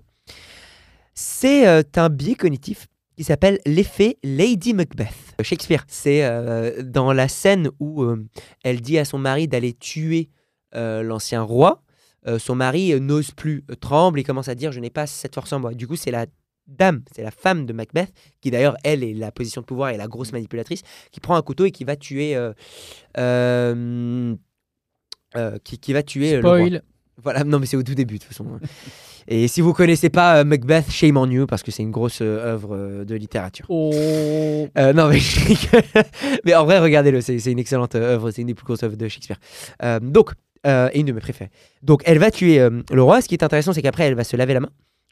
C'est 1.13 1.67
euh, 1.67 1.83
un 1.97 2.09
biais 2.09 2.35
cognitif 2.35 2.87
qui 3.17 3.23
s'appelle 3.23 3.59
l'effet 3.65 4.17
Lady 4.23 4.73
Macbeth. 4.73 5.13
Shakespeare, 5.41 5.83
c'est 5.87 6.23
euh, 6.23 6.81
dans 6.81 7.13
la 7.13 7.27
scène 7.27 7.69
où 7.79 8.03
euh, 8.03 8.25
elle 8.63 8.81
dit 8.81 8.97
à 8.97 9.05
son 9.05 9.19
mari 9.19 9.47
d'aller 9.47 9.73
tuer 9.73 10.29
euh, 10.73 11.03
l'ancien 11.03 11.41
roi. 11.41 11.83
Euh, 12.27 12.39
son 12.39 12.55
mari 12.55 12.93
euh, 12.93 12.99
n'ose 12.99 13.31
plus, 13.31 13.63
euh, 13.69 13.75
tremble 13.75 14.19
et 14.19 14.23
commence 14.23 14.47
à 14.47 14.55
dire 14.55 14.71
je 14.71 14.79
n'ai 14.79 14.89
pas 14.89 15.05
cette 15.07 15.35
force 15.35 15.51
en 15.53 15.59
moi. 15.59 15.73
Du 15.73 15.87
coup, 15.87 15.95
c'est 15.95 16.11
la 16.11 16.25
dame, 16.71 17.03
c'est 17.13 17.23
la 17.23 17.31
femme 17.31 17.65
de 17.65 17.73
Macbeth, 17.73 18.11
qui 18.41 18.51
d'ailleurs, 18.51 18.75
elle, 18.83 19.03
est 19.03 19.13
la 19.13 19.31
position 19.31 19.61
de 19.61 19.65
pouvoir 19.65 19.89
et 19.89 19.97
la 19.97 20.07
grosse 20.07 20.31
manipulatrice, 20.31 20.81
qui 21.11 21.19
prend 21.19 21.35
un 21.35 21.41
couteau 21.41 21.65
et 21.65 21.71
qui 21.71 21.83
va 21.83 21.95
tuer. 21.95 22.35
euh, 22.35 22.53
euh, 23.17 24.35
euh, 25.37 25.57
qui, 25.63 25.77
qui 25.77 25.93
va 25.93 26.03
tuer 26.03 26.33
euh, 26.35 26.41
le 26.41 26.47
roi. 26.47 26.57
Spoil. 26.57 26.81
Voilà, 27.23 27.43
non, 27.43 27.59
mais 27.59 27.65
c'est 27.65 27.77
au 27.77 27.83
tout 27.83 27.93
début, 27.93 28.15
de 28.15 28.19
toute 28.23 28.29
façon. 28.29 28.59
Et 29.27 29.47
si 29.47 29.61
vous 29.61 29.73
connaissez 29.73 30.09
pas 30.09 30.43
Macbeth, 30.43 30.89
shame 30.89 31.17
on 31.17 31.29
you, 31.29 31.45
parce 31.45 31.61
que 31.61 31.69
c'est 31.69 31.83
une 31.83 31.91
grosse 31.91 32.21
œuvre 32.21 33.03
de 33.05 33.15
littérature. 33.15 33.65
Oh. 33.69 33.91
Non, 34.75 35.07
mais, 35.09 35.19
mais 36.45 36.55
en 36.55 36.65
vrai, 36.65 36.79
regardez-le, 36.79 37.21
c'est 37.21 37.51
une 37.51 37.59
excellente 37.59 37.93
œuvre, 37.93 38.31
c'est 38.31 38.41
une 38.41 38.47
des 38.47 38.55
plus 38.55 38.65
grosses 38.65 38.81
œuvres 38.83 38.95
de 38.95 39.07
Shakespeare. 39.07 39.37
Donc, 40.01 40.31
et 40.65 40.99
une 40.99 41.05
de 41.05 41.11
mes 41.11 41.21
préférées. 41.21 41.51
Donc, 41.83 42.01
elle 42.05 42.17
va 42.17 42.31
tuer 42.31 42.67
le 42.91 43.03
roi. 43.03 43.21
Ce 43.21 43.27
qui 43.27 43.35
est 43.35 43.43
intéressant, 43.43 43.73
c'est 43.73 43.83
qu'après, 43.83 44.05
elle 44.05 44.15
va 44.15 44.23
se 44.23 44.35
laver 44.35 44.55
la 44.55 44.61
main. 44.61 44.69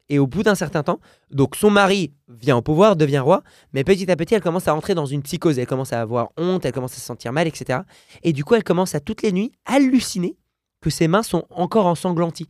Et 0.10 0.18
au 0.20 0.26
bout 0.28 0.42
d'un 0.44 0.56
certain 0.56 0.82
temps, 0.82 1.00
donc 1.30 1.56
son 1.56 1.70
mari 1.70 2.12
vient 2.28 2.58
au 2.58 2.62
pouvoir, 2.64 2.96
devient 2.96 3.20
roi, 3.20 3.44
mais 3.74 3.84
petit 3.84 4.10
à 4.10 4.16
petit, 4.16 4.34
elle 4.34 4.42
commence 4.42 4.68
à 4.68 4.72
rentrer 4.74 4.96
dans 4.96 5.06
une 5.06 5.22
psychose. 5.22 5.60
Elle 5.60 5.68
commence 5.68 5.94
à 5.94 6.02
avoir 6.02 6.30
honte, 6.38 6.66
elle 6.66 6.72
commence 6.72 6.94
à 6.94 6.96
se 6.96 7.02
sentir 7.06 7.32
mal, 7.32 7.48
etc. 7.48 7.80
Et 8.24 8.34
du 8.34 8.44
coup, 8.44 8.56
elle 8.56 8.64
commence 8.64 8.96
à 8.96 9.00
toutes 9.00 9.22
les 9.22 9.32
nuits 9.32 9.52
halluciner 9.66 10.36
que 10.82 10.90
ses 10.90 11.08
mains 11.08 11.22
sont 11.24 11.46
encore 11.52 11.86
ensanglanties, 11.86 12.50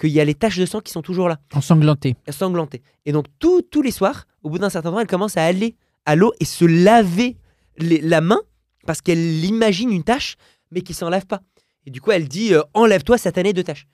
qu'il 0.00 0.10
y 0.10 0.20
a 0.20 0.24
les 0.24 0.34
taches 0.34 0.56
de 0.58 0.64
sang 0.64 0.80
qui 0.80 0.92
sont 0.92 1.02
toujours 1.02 1.28
là 1.28 1.38
Ensanglanté. 1.52 2.16
ensanglantée. 2.28 2.82
Et 3.04 3.12
donc, 3.12 3.26
tout- 3.38 3.62
tous 3.62 3.82
les 3.82 3.90
soirs, 3.90 4.26
au 4.42 4.48
bout 4.50 4.58
d'un 4.58 4.70
certain 4.70 4.90
temps, 4.90 5.00
elle 5.00 5.06
commence 5.06 5.36
à 5.36 5.44
aller 5.44 5.76
à 6.06 6.16
l'eau 6.16 6.32
et 6.40 6.44
se 6.46 6.64
laver 6.64 7.36
les- 7.78 8.00
la 8.00 8.20
main 8.22 8.40
parce 8.86 9.00
qu'elle 9.02 9.44
imagine 9.44 9.90
une 9.90 10.04
tâche, 10.04 10.36
mais 10.70 10.80
qui 10.80 10.94
s'enlève 10.94 11.26
pas. 11.26 11.40
Et 11.86 11.90
du 11.90 12.00
coup, 12.00 12.12
elle 12.12 12.28
dit 12.28 12.54
euh, 12.54 12.62
Enlève-toi, 12.72 13.18
satané 13.18 13.52
de 13.52 13.60
tâche. 13.62 13.86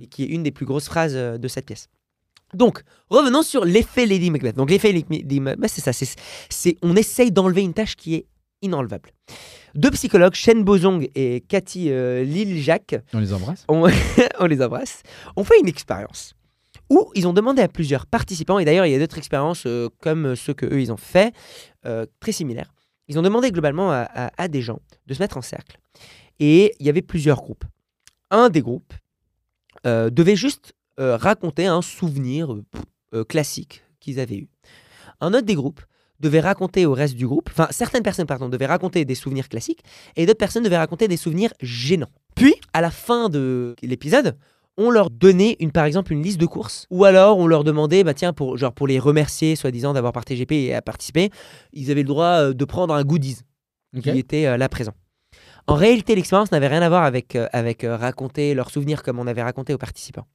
Et 0.00 0.06
qui 0.06 0.22
est 0.24 0.26
une 0.26 0.42
des 0.42 0.50
plus 0.50 0.66
grosses 0.66 0.86
phrases 0.86 1.14
euh, 1.16 1.38
de 1.38 1.48
cette 1.48 1.64
pièce. 1.66 1.88
Donc, 2.54 2.82
revenons 3.10 3.42
sur 3.42 3.64
l'effet 3.64 4.06
Lady 4.06 4.30
Macbeth. 4.30 4.56
Donc, 4.56 4.70
l'effet 4.70 4.92
Lady 4.92 5.40
Macbeth, 5.40 5.70
c'est 5.70 5.80
ça. 5.82 5.92
C'est, 5.92 6.76
on 6.82 6.96
essaye 6.96 7.30
d'enlever 7.30 7.62
une 7.62 7.74
tâche 7.74 7.94
qui 7.96 8.14
est 8.14 8.26
inenlevable. 8.62 9.10
Deux 9.74 9.90
psychologues, 9.90 10.34
Shen 10.34 10.64
Bozong 10.64 11.08
et 11.14 11.42
Cathy 11.46 11.90
euh, 11.90 12.24
Liljak, 12.24 12.96
On 13.12 13.20
les 13.20 13.32
embrasse. 13.32 13.64
on, 13.68 13.88
on 14.40 14.46
les 14.46 14.62
embrasse, 14.62 15.02
ont 15.36 15.44
fait 15.44 15.60
une 15.60 15.68
expérience 15.68 16.34
où 16.90 17.10
ils 17.14 17.26
ont 17.28 17.34
demandé 17.34 17.60
à 17.60 17.68
plusieurs 17.68 18.06
participants, 18.06 18.58
et 18.58 18.64
d'ailleurs 18.64 18.86
il 18.86 18.92
y 18.92 18.94
a 18.94 18.98
d'autres 18.98 19.18
expériences 19.18 19.64
euh, 19.66 19.88
comme 20.00 20.34
ceux 20.36 20.54
que 20.54 20.64
eux 20.64 20.80
ils 20.80 20.90
ont 20.90 20.96
fait, 20.96 21.34
euh, 21.84 22.06
très 22.18 22.32
similaires. 22.32 22.72
Ils 23.08 23.18
ont 23.18 23.22
demandé 23.22 23.50
globalement 23.52 23.90
à, 23.92 24.08
à- 24.12 24.30
à 24.42 24.48
des 24.48 24.62
gens 24.62 24.80
de 25.06 25.12
se 25.14 25.22
mettre 25.22 25.36
en 25.36 25.42
cercle. 25.42 25.78
Et 26.40 26.74
il 26.80 26.86
y 26.86 26.88
avait 26.88 27.02
plusieurs 27.02 27.36
groupes. 27.42 27.64
Un 28.30 28.48
des 28.48 28.62
groupes 28.62 28.94
euh, 29.86 30.08
devait 30.10 30.34
juste 30.36 30.72
euh, 30.98 31.16
raconter 31.16 31.66
un 31.66 31.82
souvenir 31.82 32.52
euh, 32.52 32.64
euh, 33.14 33.24
classique 33.24 33.82
qu'ils 34.00 34.20
avaient 34.20 34.36
eu. 34.36 34.48
Un 35.20 35.34
autre 35.34 35.46
des 35.46 35.54
groupes 35.54 35.80
devait 36.20 36.40
raconter 36.40 36.84
au 36.86 36.94
reste 36.94 37.14
du 37.14 37.26
groupe, 37.26 37.48
enfin 37.52 37.68
certaines 37.70 38.02
personnes 38.02 38.26
pardon, 38.26 38.48
devaient 38.48 38.66
raconter 38.66 39.04
des 39.04 39.14
souvenirs 39.14 39.48
classiques 39.48 39.82
et 40.16 40.26
d'autres 40.26 40.38
personnes 40.38 40.64
devaient 40.64 40.78
raconter 40.78 41.06
des 41.06 41.16
souvenirs 41.16 41.52
gênants. 41.60 42.10
Puis, 42.34 42.54
à 42.72 42.80
la 42.80 42.90
fin 42.90 43.28
de 43.28 43.76
l'épisode, 43.82 44.36
on 44.76 44.90
leur 44.90 45.10
donnait 45.10 45.56
une, 45.60 45.72
par 45.72 45.84
exemple 45.84 46.12
une 46.12 46.22
liste 46.22 46.40
de 46.40 46.46
courses, 46.46 46.86
ou 46.90 47.04
alors 47.04 47.38
on 47.38 47.46
leur 47.46 47.64
demandait, 47.64 48.04
bah 48.04 48.14
tiens, 48.14 48.32
pour, 48.32 48.56
genre 48.56 48.72
pour 48.72 48.86
les 48.86 48.98
remercier, 48.98 49.56
soi-disant 49.56 49.92
d'avoir 49.92 50.12
participé 50.12 50.64
et 50.64 50.74
à 50.74 50.82
participer, 50.82 51.30
ils 51.72 51.90
avaient 51.90 52.02
le 52.02 52.08
droit 52.08 52.40
euh, 52.40 52.52
de 52.52 52.64
prendre 52.64 52.94
un 52.94 53.02
goodies 53.04 53.38
qui 54.02 54.10
était 54.10 54.46
euh, 54.46 54.56
là 54.56 54.68
présent. 54.68 54.94
En 55.66 55.74
réalité, 55.74 56.14
l'expérience 56.14 56.50
n'avait 56.50 56.68
rien 56.68 56.80
à 56.80 56.88
voir 56.88 57.04
avec, 57.04 57.36
euh, 57.36 57.46
avec 57.52 57.84
euh, 57.84 57.96
raconter 57.96 58.54
leurs 58.54 58.70
souvenirs 58.70 59.02
comme 59.02 59.18
on 59.18 59.26
avait 59.26 59.42
raconté 59.42 59.74
aux 59.74 59.78
participants. 59.78 60.26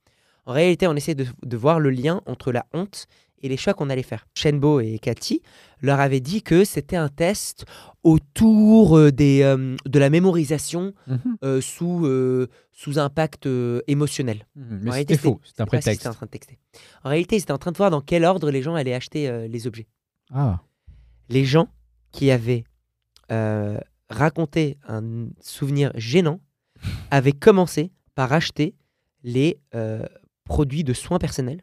En 0.46 0.54
réalité, 0.54 0.88
on 0.88 0.96
essayait 0.96 1.16
de, 1.16 1.26
de 1.44 1.58
voir 1.58 1.80
le 1.80 1.90
lien 1.90 2.22
entre 2.26 2.52
la 2.52 2.66
honte 2.74 3.08
et 3.42 3.50
les 3.50 3.58
choix 3.58 3.74
qu'on 3.74 3.90
allait 3.90 4.04
faire. 4.04 4.26
Shenbo 4.36 4.80
et 4.80 5.00
Cathy 5.00 5.42
leur 5.82 6.00
avaient 6.00 6.22
dit 6.22 6.42
que 6.44 6.64
c'était 6.64 6.96
un 6.96 7.10
test 7.10 7.66
autour 8.04 8.98
euh, 8.98 9.12
des, 9.12 9.42
euh, 9.44 9.76
de 9.86 10.00
la 10.00 10.10
mémorisation 10.10 10.94
Mhm. 11.08 11.38
euh, 11.44 11.60
sous, 11.62 12.06
euh, 12.06 12.48
sous 12.72 13.00
impact 13.00 13.48
émotionnel. 13.88 14.46
Mais 14.56 14.92
réalité, 14.92 15.16
c'était 15.16 15.28
faux. 15.30 15.42
C'est 15.44 15.60
un 15.62 15.66
prétexte. 15.66 16.00
c'était 16.02 16.08
en 16.10 16.14
train 16.14 16.26
de 16.26 16.32
texter. 16.32 16.58
En 17.04 17.10
réalité, 17.10 17.36
ils 17.36 17.42
étaient 17.42 17.52
en 17.52 17.58
train 17.58 17.72
de 17.74 17.78
voir 17.78 17.90
dans 17.92 18.02
quel 18.02 18.24
ordre 18.24 18.50
les 18.50 18.62
gens 18.62 18.76
allaient 18.76 18.94
acheter 18.94 19.48
les 19.50 19.68
objets. 19.68 19.88
Ah. 20.34 20.62
Les 21.30 21.44
gens 21.46 21.68
qui 22.12 22.32
avaient 22.32 22.64
raconté 24.10 24.78
un 24.88 25.28
souvenir 25.42 25.92
gênant 25.96 26.40
avaient 27.12 27.32
commencé 27.32 27.92
par 28.16 28.32
acheter 28.34 28.76
les 29.24 29.60
produits 30.44 30.84
de 30.84 30.94
soins 30.94 31.20
personnels 31.20 31.62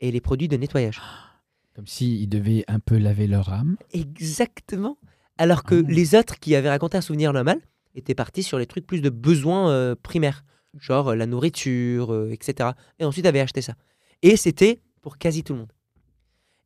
et 0.00 0.10
les 0.10 0.20
produits 0.20 0.48
de 0.48 0.56
nettoyage. 0.56 1.00
Comme 1.74 1.86
s'ils 1.86 2.28
devaient 2.28 2.64
un 2.68 2.78
peu 2.78 2.96
laver 2.98 3.26
leur 3.26 3.52
âme. 3.52 3.76
Exactement. 3.92 4.96
Alors 5.38 5.64
que 5.64 5.74
Ah. 5.74 5.86
les 5.88 6.14
autres 6.14 6.38
qui 6.38 6.54
avaient 6.54 6.68
raconté 6.68 6.96
un 6.96 7.00
souvenir 7.00 7.32
normal 7.32 7.60
étaient 7.96 8.14
partis 8.14 8.42
sur 8.44 8.58
les 8.58 8.66
trucs 8.66 8.86
plus 8.86 9.00
de 9.00 9.10
besoins 9.10 9.70
euh, 9.70 9.96
primaires, 10.00 10.44
genre 10.78 11.08
euh, 11.08 11.14
la 11.16 11.26
nourriture, 11.26 12.12
euh, 12.12 12.30
etc. 12.30 12.70
Et 13.00 13.04
ensuite 13.04 13.26
avaient 13.26 13.40
acheté 13.40 13.60
ça. 13.60 13.74
Et 14.22 14.36
c'était 14.36 14.80
pour 15.02 15.18
quasi 15.18 15.42
tout 15.42 15.52
le 15.54 15.60
monde. 15.60 15.72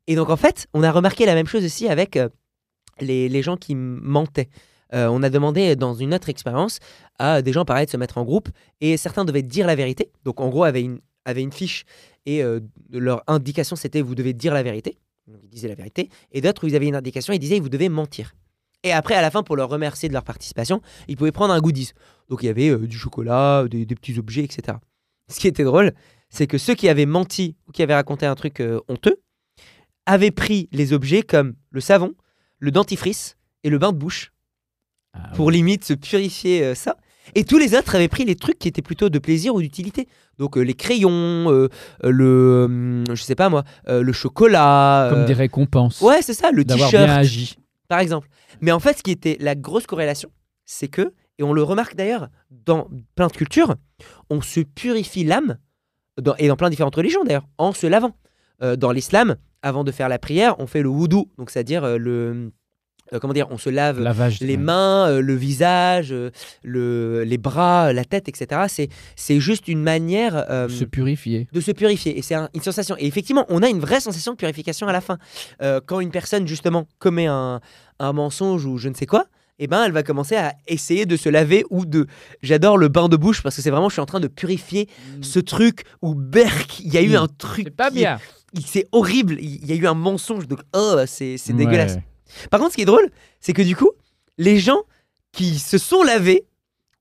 Et 0.07 0.15
donc 0.15 0.29
en 0.31 0.37
fait, 0.37 0.69
on 0.75 0.83
a 0.83 0.93
remarqué 0.93 1.25
la 1.27 1.35
même 1.35 1.47
chose 1.47 1.65
aussi 1.65 1.89
avec 1.89 2.19
les, 3.01 3.29
les 3.29 3.43
gens 3.43 3.57
qui 3.57 3.75
mentaient. 3.75 4.49
On 4.91 5.23
a 5.23 5.29
demandé 5.29 5.77
dans 5.77 5.93
une 5.93 6.15
autre 6.15 6.31
expérience 6.31 6.79
à 7.19 7.43
des 7.43 7.53
gens 7.53 7.67
pareil 7.67 7.85
de 7.85 7.91
se 7.91 7.99
mettre 7.99 8.17
en 8.17 8.25
groupe 8.25 8.49
et 8.81 8.97
certains 8.97 9.27
devaient 9.27 9.43
dire 9.43 9.67
la 9.67 9.75
vérité. 9.75 10.11
Donc 10.25 10.41
en 10.41 10.49
gros, 10.49 10.65
avaient 10.65 10.81
une, 10.83 11.01
avaient 11.29 11.43
une 11.43 11.53
fiche 11.53 11.85
et 12.27 12.43
euh, 12.43 12.61
leur 12.91 13.23
indication 13.27 13.77
c'était 13.77 14.01
vous 14.01 14.15
devez 14.15 14.33
dire 14.33 14.55
la 14.55 14.63
vérité. 14.63 14.99
Donc 15.27 15.41
ils 15.45 15.51
disaient 15.51 15.69
la 15.69 15.75
vérité. 15.75 16.09
Et 16.33 16.41
d'autres 16.41 16.65
où 16.65 16.69
ils 16.69 16.77
avaient 16.77 16.89
une 16.89 16.97
indication, 16.97 17.33
ils 17.33 17.39
disaient 17.39 17.61
vous 17.61 17.69
devez 17.69 17.89
mentir. 17.89 18.35
Et 18.85 18.93
après, 18.93 19.15
à 19.15 19.23
la 19.23 19.31
fin, 19.31 19.43
pour 19.43 19.57
leur 19.57 19.69
remercier 19.69 20.09
de 20.09 20.15
leur 20.15 20.23
participation, 20.23 20.81
ils 21.09 21.17
pouvaient 21.17 21.33
prendre 21.33 21.53
un 21.53 21.61
goodies. 21.61 21.93
Donc 22.29 22.43
il 22.43 22.47
y 22.47 22.49
avait 22.49 22.71
euh, 22.71 22.87
du 22.87 22.97
chocolat, 22.97 23.67
des, 23.69 23.85
des 23.85 23.95
petits 23.95 24.19
objets, 24.19 24.45
etc. 24.45 24.79
Ce 25.29 25.41
qui 25.41 25.49
était 25.49 25.65
drôle, 25.65 25.93
c'est 26.31 26.47
que 26.47 26.59
ceux 26.59 26.75
qui 26.75 26.89
avaient 26.89 27.07
menti 27.07 27.57
ou 27.67 27.73
qui 27.73 27.83
avaient 27.83 27.95
raconté 27.95 28.27
un 28.27 28.35
truc 28.35 28.61
euh, 28.61 28.81
honteux 28.89 29.21
avaient 30.07 30.31
pris 30.31 30.69
les 30.73 30.93
objets 30.93 31.23
comme 31.23 31.55
le 31.71 31.81
savon, 31.81 32.15
le 32.59 32.71
dentifrice 32.71 33.37
et 33.63 33.71
le 33.71 33.79
bain 33.79 33.93
de 33.93 33.99
bouche 33.99 34.33
Ah, 35.13 35.33
pour 35.35 35.51
limite 35.51 35.85
se 35.85 35.95
purifier 35.95 36.65
euh, 36.65 36.75
ça. 36.75 36.97
Et 37.35 37.45
tous 37.45 37.59
les 37.59 37.75
autres 37.75 37.95
avaient 37.95 38.09
pris 38.09 38.25
les 38.25 38.35
trucs 38.37 38.59
qui 38.59 38.69
étaient 38.69 38.83
plutôt 38.83 39.09
de 39.09 39.19
plaisir 39.19 39.55
ou 39.55 39.61
d'utilité. 39.61 40.09
Donc 40.39 40.57
euh, 40.57 40.63
les 40.63 40.75
crayons, 40.75 41.11
euh, 41.51 41.69
euh, 42.05 42.11
le, 42.11 43.05
je 43.15 43.23
sais 43.23 43.35
pas 43.35 43.49
moi, 43.49 43.65
le 43.89 44.13
chocolat. 44.13 45.09
Comme 45.11 45.25
des 45.27 45.33
récompenses. 45.35 46.01
Ouais, 46.01 46.23
c'est 46.23 46.35
ça, 46.35 46.51
le 46.51 46.65
D'avoir 46.65 46.91
bien 46.91 47.01
t-shirt, 47.07 47.19
agi. 47.21 47.57
par 47.89 47.99
exemple. 48.01 48.29
Mais 48.61 48.73
en 48.73 48.81
fait, 48.81 48.99
ce 48.99 49.03
qui 49.03 49.11
était 49.11 49.37
la 49.41 49.55
grosse 49.55 49.87
corrélation, 49.87 50.31
c'est 50.65 50.89
que, 50.89 51.13
et 51.39 51.43
on 51.43 51.53
le 51.53 51.63
remarque 51.63 51.95
d'ailleurs 51.97 52.29
dans 52.51 52.89
plein 53.15 53.29
de 53.29 53.33
cultures, 53.33 53.75
on 54.31 54.41
se 54.41 54.61
purifie 54.61 55.25
l'âme, 55.25 55.59
dans- 56.21 56.35
et 56.37 56.49
dans 56.49 56.57
plein 56.57 56.69
de 56.69 56.73
différentes 56.73 56.97
religions 56.97 57.25
d'ailleurs, 57.25 57.47
en 57.59 57.73
se 57.73 57.87
lavant. 57.87 58.13
Dans 58.77 58.91
l'islam, 58.91 59.37
avant 59.63 59.85
de 59.85 59.93
faire 59.93 60.09
la 60.09 60.19
prière, 60.19 60.57
on 60.59 60.67
fait 60.67 60.83
le 60.83 60.89
wudu, 60.89 61.23
donc 61.39 61.51
c'est-à-dire 61.51 61.97
le. 61.97 62.51
Euh, 63.13 63.19
comment 63.19 63.33
dire 63.33 63.47
On 63.51 63.59
se 63.59 63.71
lave 63.71 64.01
Lavage. 64.01 64.41
les 64.41 64.55
ouais. 64.55 64.57
mains, 64.57 65.09
euh, 65.09 65.21
le 65.21 65.35
visage, 65.35 66.13
euh, 66.13 66.31
le, 66.63 67.25
les 67.25 67.39
bras, 67.39 67.93
la 67.93 68.05
tête, 68.05 68.29
etc. 68.29 68.63
C'est, 68.69 68.89
c'est 69.17 69.41
juste 69.41 69.69
une 69.69 69.83
manière 69.83 70.45
Se 70.69 70.85
purifier. 70.85 71.49
de 71.53 71.61
se 71.61 71.73
purifier. 71.73 72.19
Et 72.19 72.23
c'est 72.23 72.35
un- 72.35 72.49
une 72.55 72.63
sensation. 72.63 72.97
Et 72.99 73.07
effectivement, 73.07 73.45
on 73.49 73.63
a 73.63 73.69
une 73.69 73.81
vraie 73.81 74.01
sensation 74.01 74.33
de 74.33 74.37
purification 74.37 74.87
à 74.89 74.93
la 74.93 75.01
fin. 75.01 75.19
Quand 75.87 76.01
une 76.01 76.11
personne, 76.11 76.47
justement, 76.47 76.87
commet 76.99 77.27
un, 77.27 77.61
un 77.99 78.13
mensonge 78.13 78.65
ou 78.67 78.79
je 78.79 78.89
ne 78.89 78.95
sais 78.95 79.07
quoi, 79.07 79.27
eh 79.59 79.67
ben, 79.67 79.83
elle 79.85 79.93
va 79.93 80.03
commencer 80.05 80.37
à 80.37 80.55
essayer 80.69 81.05
de 81.05 81.17
se 81.17 81.29
laver 81.29 81.65
ou 81.71 81.85
de. 81.85 82.07
J'adore 82.43 82.79
le 82.79 82.87
bain 82.89 83.09
de 83.09 83.17
bouche 83.17 83.43
parce 83.43 83.57
que 83.57 83.63
c'est 83.63 83.71
vraiment, 83.71 83.89
je 83.89 83.95
suis 83.95 84.01
en 84.01 84.07
train 84.07 84.21
de 84.21 84.29
purifier 84.29 84.89
ce 85.21 85.41
truc 85.41 85.83
où 86.01 86.15
Berk, 86.15 86.79
il 86.81 86.95
y 86.95 86.97
a 86.99 87.03
eu 87.03 87.11
Mm. 87.15 87.23
un 87.23 87.27
truc. 87.39 87.65
C'est 87.67 87.77
pas 87.77 87.91
bien. 87.91 88.19
C'est 88.65 88.87
horrible. 88.93 89.37
Il 89.41 89.67
y 89.67 89.73
a 89.73 89.75
eu 89.75 89.87
un 89.89 89.95
mensonge. 89.95 90.47
Donc, 90.47 90.61
oh, 90.77 90.97
c'est, 91.07 91.37
c'est 91.39 91.53
Ouais. 91.53 91.59
dégueulasse. 91.59 91.97
Par 92.51 92.61
contre, 92.61 92.73
ce 92.73 92.77
qui 92.77 92.83
est 92.83 92.87
drôle, 92.87 93.09
c'est 93.41 93.53
que 93.53 93.63
du 93.63 93.77
coup, 93.77 93.91
les 94.37 94.59
gens 94.59 94.83
qui 95.33 95.59
se 95.59 95.79
sont 95.79 96.03
lavés 96.03 96.45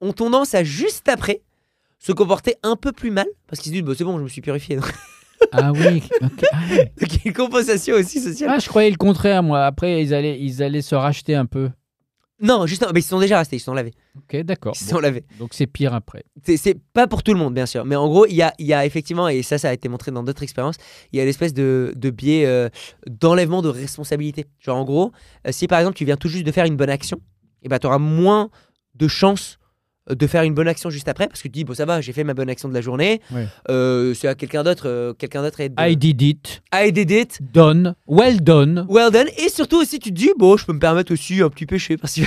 ont 0.02 0.14
tendance 0.14 0.54
à 0.54 0.64
juste 0.64 1.10
après 1.10 1.42
se 2.00 2.12
comporter 2.12 2.56
un 2.64 2.76
peu 2.76 2.92
plus 2.92 3.12
mal 3.12 3.28
parce 3.48 3.62
qu'ils 3.62 3.72
se 3.72 3.78
disent 3.78 3.84
bah, 3.84 3.94
c'est 3.98 4.04
bon, 4.04 4.18
je 4.18 4.24
me 4.24 4.28
suis 4.30 4.42
purifié. 4.42 4.78
Ah 5.52 5.72
oui. 5.72 6.04
ok. 6.22 6.46
Ah. 6.52 6.60
Donc 7.00 7.14
il 7.14 7.14
y 7.14 7.16
a 7.16 7.22
une 7.26 7.34
compensation 7.34 7.96
aussi 7.96 8.20
sociale. 8.20 8.52
Ah, 8.54 8.60
je 8.60 8.68
croyais 8.68 8.90
le 8.90 8.98
contraire, 8.98 9.44
moi. 9.44 9.66
Après, 9.66 10.02
ils 10.02 10.14
allaient, 10.14 10.40
ils 10.40 10.64
allaient 10.64 10.82
se 10.82 10.96
racheter 10.96 11.36
un 11.36 11.46
peu. 11.46 11.70
Non, 12.42 12.66
justement, 12.66 12.92
mais 12.94 13.00
ils 13.00 13.04
se 13.04 13.10
sont 13.10 13.20
déjà 13.20 13.40
restés, 13.40 13.56
ils 13.58 13.60
se 13.60 13.66
sont 13.66 13.74
lavés. 13.74 13.94
Ok, 14.18 14.38
d'accord. 14.42 14.74
Bon, 14.92 15.00
donc 15.40 15.54
c'est 15.54 15.68
pire 15.68 15.94
après. 15.94 16.24
C'est- 16.44 16.78
pas 16.94 17.08
pour 17.08 17.24
tout 17.24 17.34
le 17.34 17.40
monde, 17.40 17.54
bien 17.54 17.66
sûr. 17.66 17.86
Mais 17.86 17.96
en 17.96 18.08
gros, 18.08 18.26
il 18.26 18.36
y 18.36 18.42
a, 18.42 18.54
y 18.60 18.74
a 18.74 18.86
effectivement, 18.86 19.28
et 19.30 19.44
ça, 19.44 19.58
ça 19.58 19.70
a 19.70 19.74
été 19.74 19.88
montré 19.90 20.12
dans 20.12 20.24
d'autres 20.24 20.44
expériences, 20.44 20.76
il 21.12 21.20
y 21.20 21.22
a 21.22 21.26
l'espèce 21.26 21.54
de, 21.54 21.94
de 21.96 22.10
biais 22.10 22.46
euh, 22.46 22.70
d'enlèvement 23.08 23.62
de 23.62 23.70
responsabilité. 23.70 24.46
Genre, 24.60 24.78
en 24.78 24.84
gros, 24.86 25.12
euh, 25.46 25.52
si 25.52 25.68
par 25.68 25.80
exemple 25.80 25.96
tu 25.98 26.06
viens 26.06 26.18
tout 26.18 26.30
juste 26.30 26.46
de 26.46 26.52
faire 26.52 26.66
une 26.66 26.76
bonne 26.78 26.90
action, 26.90 27.20
et 27.64 27.70
ben, 27.70 27.80
tu 27.80 27.88
auras 27.88 27.98
moins 28.00 28.50
de 28.96 29.08
chances 29.08 29.60
euh, 30.10 30.16
de 30.16 30.26
faire 30.28 30.44
une 30.44 30.54
bonne 30.54 30.68
action 30.68 30.90
juste 30.90 31.08
après 31.08 31.28
parce 31.28 31.42
que 31.42 31.48
tu 31.48 31.52
dis 31.52 31.64
bon 31.66 31.74
ça 31.74 31.86
va 31.86 32.02
j'ai 32.02 32.14
fait 32.14 32.24
ma 32.24 32.34
bonne 32.34 32.50
action 32.50 32.70
de 32.70 32.74
la 32.74 32.82
journée. 32.82 33.22
Euh, 33.70 34.14
c'est 34.14 34.28
à 34.28 34.36
quelqu'un 34.36 34.64
d'autre 34.64 34.88
euh, 34.88 35.14
quelqu'un 35.14 35.42
d'autre 35.42 35.60
est 35.60 35.70
de... 35.70 35.76
I 35.80 35.96
did 35.98 36.22
it. 36.22 36.62
I 36.74 36.92
did 36.92 37.12
it 37.12 37.40
Done. 37.54 37.94
Well 38.08 38.42
done. 38.42 38.86
well 38.90 39.12
done 39.12 39.28
et 39.38 39.50
surtout 39.50 39.78
aussi 39.82 40.00
tu 40.00 40.10
te 40.10 40.16
dis 40.16 40.32
bon 40.38 40.56
je 40.58 40.66
peux 40.66 40.74
me 40.74 40.80
permettre 40.80 41.12
aussi 41.14 41.42
un 41.42 41.50
petit 41.50 41.66
péché 41.66 41.98
parce 41.98 42.16
que 42.16 42.22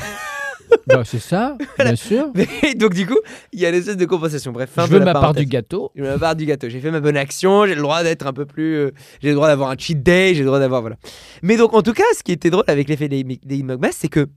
Bah, 0.87 1.03
c'est 1.05 1.19
ça, 1.19 1.57
bien 1.79 1.97
sûr. 1.97 2.31
Mais 2.35 2.75
donc 2.75 2.95
du 2.95 3.07
coup, 3.07 3.19
il 3.53 3.61
y 3.61 3.67
a 3.67 3.71
l'espèce 3.71 3.97
de 3.97 4.05
compensation. 4.07 4.53
Bref, 4.53 4.71
fin 4.71 4.87
je 4.87 4.89
de 4.89 4.93
veux 4.95 4.99
la 5.05 5.13
ma 5.13 5.21
part 5.21 5.35
du 5.35 5.47
gâteau. 5.47 5.91
Je 5.95 6.03
veux 6.03 6.09
ma 6.09 6.19
part 6.19 6.37
du 6.37 6.47
gâteau. 6.47 6.69
J'ai 6.69 6.81
fait 6.81 6.91
ma 6.91 7.01
bonne 7.01 7.17
action, 7.17 7.67
j'ai 7.67 7.75
le 7.75 7.83
droit 7.83 8.03
d'être 8.03 8.27
un 8.27 8.33
peu 8.33 8.47
plus... 8.47 8.75
euh, 8.77 8.91
j'ai 9.23 9.29
le 9.29 9.35
droit 9.35 9.49
d'avoir 9.49 9.71
un 9.71 9.77
cheat 9.77 10.03
day, 10.03 10.35
j'ai 10.35 10.41
le 10.41 10.47
droit 10.47 10.59
d'avoir... 10.59 10.81
Voilà. 10.81 10.97
Mais 11.43 11.57
donc 11.57 11.75
en 11.75 11.83
tout 11.83 11.93
cas, 11.93 12.05
ce 12.17 12.23
qui 12.23 12.33
était 12.33 12.51
drôle 12.51 12.65
avec 12.67 12.89
l'effet 12.89 13.09
des, 13.09 13.23
des 13.23 13.63
Macbeth, 13.63 13.95
c'est 13.95 14.09
que 14.09 14.29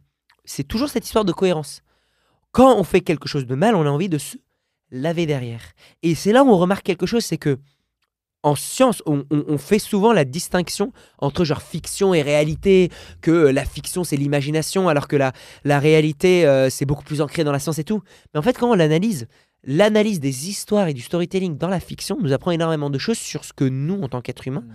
c'est 0.45 0.67
toujours 0.67 0.89
cette 0.89 1.05
histoire 1.05 1.25
de 1.25 1.31
cohérence. 1.31 1.81
Quand 2.51 2.77
on 2.77 2.83
fait 2.83 3.01
quelque 3.01 3.27
chose 3.27 3.45
de 3.47 3.55
mal, 3.55 3.75
on 3.75 3.85
a 3.85 3.89
envie 3.89 4.09
de 4.09 4.17
se 4.17 4.37
laver 4.91 5.25
derrière. 5.25 5.61
Et 6.03 6.13
c'est 6.15 6.31
là 6.31 6.43
où 6.43 6.49
on 6.49 6.57
remarque 6.57 6.83
quelque 6.85 7.05
chose, 7.05 7.23
c'est 7.25 7.37
que 7.37 7.57
en 8.43 8.55
science, 8.55 9.01
on, 9.05 9.23
on- 9.31 9.43
on 9.47 9.57
fait 9.57 9.79
souvent 9.79 10.13
la 10.13 10.25
distinction 10.25 10.91
entre 11.17 11.45
genre 11.45 11.61
fiction 11.61 12.13
et 12.13 12.21
réalité, 12.21 12.89
que 13.21 13.31
euh, 13.31 13.51
la 13.51 13.65
fiction 13.65 14.03
c'est 14.03 14.17
l'imagination, 14.17 14.89
alors 14.89 15.07
que 15.07 15.15
la, 15.15 15.31
la 15.63 15.79
réalité 15.79 16.45
euh, 16.45 16.69
c'est 16.69 16.85
beaucoup 16.85 17.03
plus 17.03 17.21
ancré 17.21 17.43
dans 17.43 17.51
la 17.53 17.59
science 17.59 17.79
et 17.79 17.83
tout. 17.83 18.01
Mais 18.33 18.39
en 18.39 18.43
fait, 18.43 18.57
quand 18.57 18.69
on 18.69 18.75
l'analyse, 18.75 19.27
l'analyse 19.63 20.19
des 20.19 20.49
histoires 20.49 20.87
et 20.89 20.93
du 20.93 21.01
storytelling 21.01 21.57
dans 21.57 21.69
la 21.69 21.79
fiction 21.79 22.17
nous 22.21 22.33
apprend 22.33 22.51
énormément 22.51 22.89
de 22.89 22.97
choses 22.99 23.17
sur 23.17 23.45
ce 23.45 23.53
que 23.53 23.63
nous, 23.63 24.01
en 24.01 24.09
tant 24.09 24.21
qu'êtres 24.21 24.47
humains, 24.47 24.65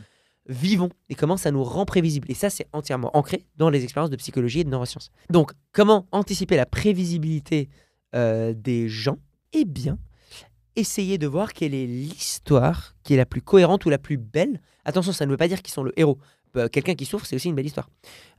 vivons 0.48 0.88
et 1.10 1.14
comment 1.14 1.36
ça 1.36 1.50
nous 1.50 1.62
rend 1.62 1.84
prévisibles. 1.84 2.30
Et 2.30 2.34
ça, 2.34 2.48
c'est 2.48 2.66
entièrement 2.72 3.14
ancré 3.14 3.44
dans 3.56 3.68
les 3.68 3.84
expériences 3.84 4.08
de 4.08 4.16
psychologie 4.16 4.60
et 4.60 4.64
de 4.64 4.70
neurosciences. 4.70 5.10
Donc, 5.28 5.52
comment 5.72 6.06
anticiper 6.10 6.56
la 6.56 6.64
prévisibilité 6.64 7.68
euh, 8.14 8.54
des 8.56 8.88
gens? 8.88 9.18
Eh 9.52 9.66
bien, 9.66 9.98
essayer 10.78 11.18
de 11.18 11.26
voir 11.26 11.52
quelle 11.52 11.74
est 11.74 11.86
l'histoire 11.86 12.94
qui 13.02 13.14
est 13.14 13.16
la 13.16 13.26
plus 13.26 13.42
cohérente 13.42 13.84
ou 13.84 13.90
la 13.90 13.98
plus 13.98 14.16
belle. 14.16 14.60
Attention, 14.84 15.12
ça 15.12 15.26
ne 15.26 15.30
veut 15.30 15.36
pas 15.36 15.48
dire 15.48 15.62
qu'ils 15.62 15.74
sont 15.74 15.82
le 15.82 15.92
héros. 15.98 16.18
Euh, 16.56 16.68
Quelqu'un 16.68 16.94
qui 16.94 17.04
souffre, 17.04 17.26
c'est 17.26 17.36
aussi 17.36 17.48
une 17.48 17.54
belle 17.54 17.66
histoire. 17.66 17.90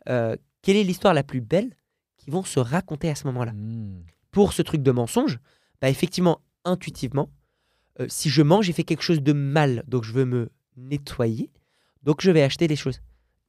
Euh, 0.08 0.36
quelle 0.62 0.78
est 0.78 0.84
l'histoire 0.84 1.14
la 1.14 1.24
plus 1.24 1.42
belle 1.42 1.74
qu'ils 2.18 2.34
vont 2.34 2.44
se 2.44 2.60
raconter 2.60 3.10
à 3.10 3.16
ce 3.16 3.26
moment-là 3.28 3.52
Hmm. 3.54 4.02
Pour 4.32 4.54
ce 4.54 4.62
truc 4.62 4.84
de 4.84 4.92
mensonge, 4.92 5.40
bah 5.82 5.90
effectivement, 5.90 6.42
intuitivement, 6.66 7.30
euh, 8.00 8.06
si 8.10 8.30
je 8.30 8.42
mange, 8.42 8.66
j'ai 8.66 8.74
fait 8.74 8.84
quelque 8.84 9.04
chose 9.04 9.22
de 9.22 9.34
mal, 9.34 9.84
donc 9.88 10.04
je 10.04 10.14
veux 10.14 10.26
me 10.26 10.50
nettoyer, 10.78 11.50
donc 12.04 12.22
je 12.22 12.32
vais 12.32 12.44
acheter 12.44 12.68
des 12.68 12.76
choses 12.76 13.02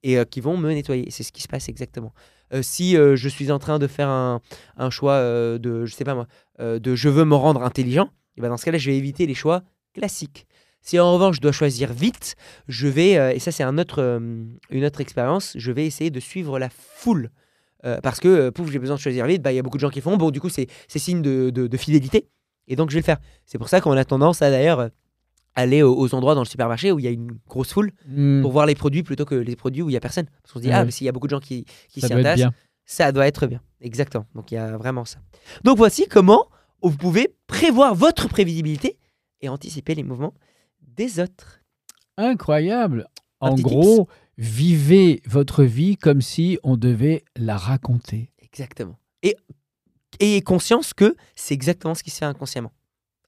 et 0.03 0.19
euh, 0.19 0.25
qui 0.25 0.41
vont 0.41 0.57
me 0.57 0.73
nettoyer. 0.73 1.11
C'est 1.11 1.23
ce 1.23 1.33
qui 1.33 1.43
se 1.43 1.49
passe 1.49 1.69
exactement. 1.69 2.13
Euh, 2.53 2.63
si 2.63 2.97
euh, 2.97 3.17
je 3.17 3.29
suis 3.29 3.51
en 3.51 3.59
train 3.59 3.79
de 3.79 3.87
faire 3.87 4.09
un, 4.09 4.41
un 4.77 4.91
choix 4.91 5.21
de, 5.59 5.85
je 5.85 5.95
sais 5.95 6.05
pas 6.05 6.15
moi, 6.15 6.27
de 6.59 6.95
je 6.95 7.09
veux 7.09 7.25
me 7.25 7.35
rendre 7.35 7.63
intelligent, 7.63 8.11
et 8.41 8.43
ben 8.43 8.49
dans 8.49 8.57
ce 8.57 8.65
cas-là, 8.65 8.79
je 8.79 8.91
vais 8.91 8.97
éviter 8.97 9.27
les 9.27 9.35
choix 9.35 9.63
classiques. 9.95 10.47
Si 10.83 10.99
en 10.99 11.13
revanche 11.13 11.37
je 11.37 11.41
dois 11.43 11.53
choisir 11.53 11.93
vite, 11.93 12.37
je 12.67 12.89
vais, 12.89 13.19
euh, 13.19 13.33
et 13.35 13.39
ça 13.39 13.53
c'est 13.53 13.63
un 13.63 13.77
autre, 13.77 14.01
euh, 14.01 14.45
une 14.71 14.85
autre 14.85 15.01
expérience, 15.03 15.53
je 15.57 15.73
vais 15.73 15.85
essayer 15.87 16.11
de 16.11 16.21
suivre 16.21 16.59
la 16.59 16.71
foule. 16.71 17.31
Euh, 17.85 17.99
parce 18.03 18.21
que, 18.21 18.51
pouf, 18.51 18.71
j'ai 18.71 18.79
besoin 18.79 18.97
de 18.97 19.01
choisir 19.01 19.25
vite, 19.27 19.43
bah, 19.43 19.53
il 19.53 19.57
y 19.57 19.59
a 19.59 19.63
beaucoup 19.63 19.77
de 19.79 19.81
gens 19.81 19.89
qui 19.91 20.01
font, 20.03 20.17
bon, 20.19 20.31
du 20.31 20.41
coup, 20.41 20.49
c'est 20.51 20.69
signe 20.89 21.23
de, 21.23 21.51
de- 21.51 21.67
de 21.67 21.77
fidélité, 21.77 22.29
et 22.69 22.77
donc 22.77 22.91
je 22.91 22.95
vais 22.95 23.01
le 23.01 23.05
faire. 23.05 23.19
C'est 23.47 23.57
pour 23.59 23.69
ça 23.71 23.81
qu'on 23.81 23.93
a 23.93 24.05
tendance 24.05 24.43
à 24.43 24.51
d'ailleurs 24.51 24.91
aller 25.55 25.83
aux, 25.83 25.95
aux 25.99 26.15
endroits 26.15 26.35
dans 26.35 26.43
le 26.43 26.47
supermarché 26.47 26.93
où 26.93 26.99
il 26.99 27.05
y 27.05 27.09
a 27.09 27.11
une 27.11 27.33
grosse 27.49 27.73
foule 27.73 27.91
Hmm. 28.07 28.41
pour 28.43 28.53
voir 28.53 28.67
les 28.67 28.75
produits 28.75 29.03
plutôt 29.03 29.25
que 29.25 29.35
les 29.35 29.57
produits 29.57 29.83
où 29.83 29.91
il 29.91 29.93
y 29.95 29.97
a 29.97 30.01
personne. 30.01 30.27
Parce 30.43 30.53
qu'on 30.53 30.59
se 30.61 30.63
dit, 30.65 30.69
Ouais. 30.71 30.75
ah, 30.75 30.85
mais 30.85 30.91
s'il 30.93 31.05
y 31.07 31.09
a 31.09 31.13
beaucoup 31.13 31.27
de 31.27 31.31
gens 31.33 31.41
qui, 31.41 31.65
s'y 31.89 32.05
intéressent, 32.05 32.51
ça 32.87 33.13
doit 33.13 33.27
être 33.27 33.47
bien. 33.47 33.61
Exactement. 33.81 34.27
Donc 34.35 34.53
il 34.53 34.55
y 34.55 34.59
a 34.59 34.77
vraiment 34.77 35.05
ça. 35.05 35.19
Donc 35.65 35.77
voici 35.79 36.07
comment 36.09 36.47
vous 36.83 36.97
pouvez 36.97 37.35
prévoir 37.47 37.95
votre 37.95 38.29
prévisibilité 38.29 38.99
et 39.41 39.49
anticiper 39.49 39.95
les 39.95 40.03
mouvements 40.03 40.35
des 40.83 41.21
autres. 41.21 41.61
Incroyable. 42.17 43.09
Un 43.41 43.51
En 43.51 43.55
gros, 43.55 44.09
vivez 44.37 45.23
votre 45.27 45.65
vie 45.65 45.97
comme 45.97 46.21
si 46.21 46.59
on 46.63 46.77
devait 46.77 47.25
la 47.37 47.57
raconter. 47.57 48.33
Exactement. 48.43 48.99
Et 49.23 49.37
ayez 50.19 50.43
conscience 50.43 50.93
que 50.93 51.17
c'est 51.35 51.55
exactement 51.55 51.95
ce 51.95 52.03
qui 52.03 52.11
se 52.11 52.19
fait 52.19 52.25
inconsciemment. 52.25 52.73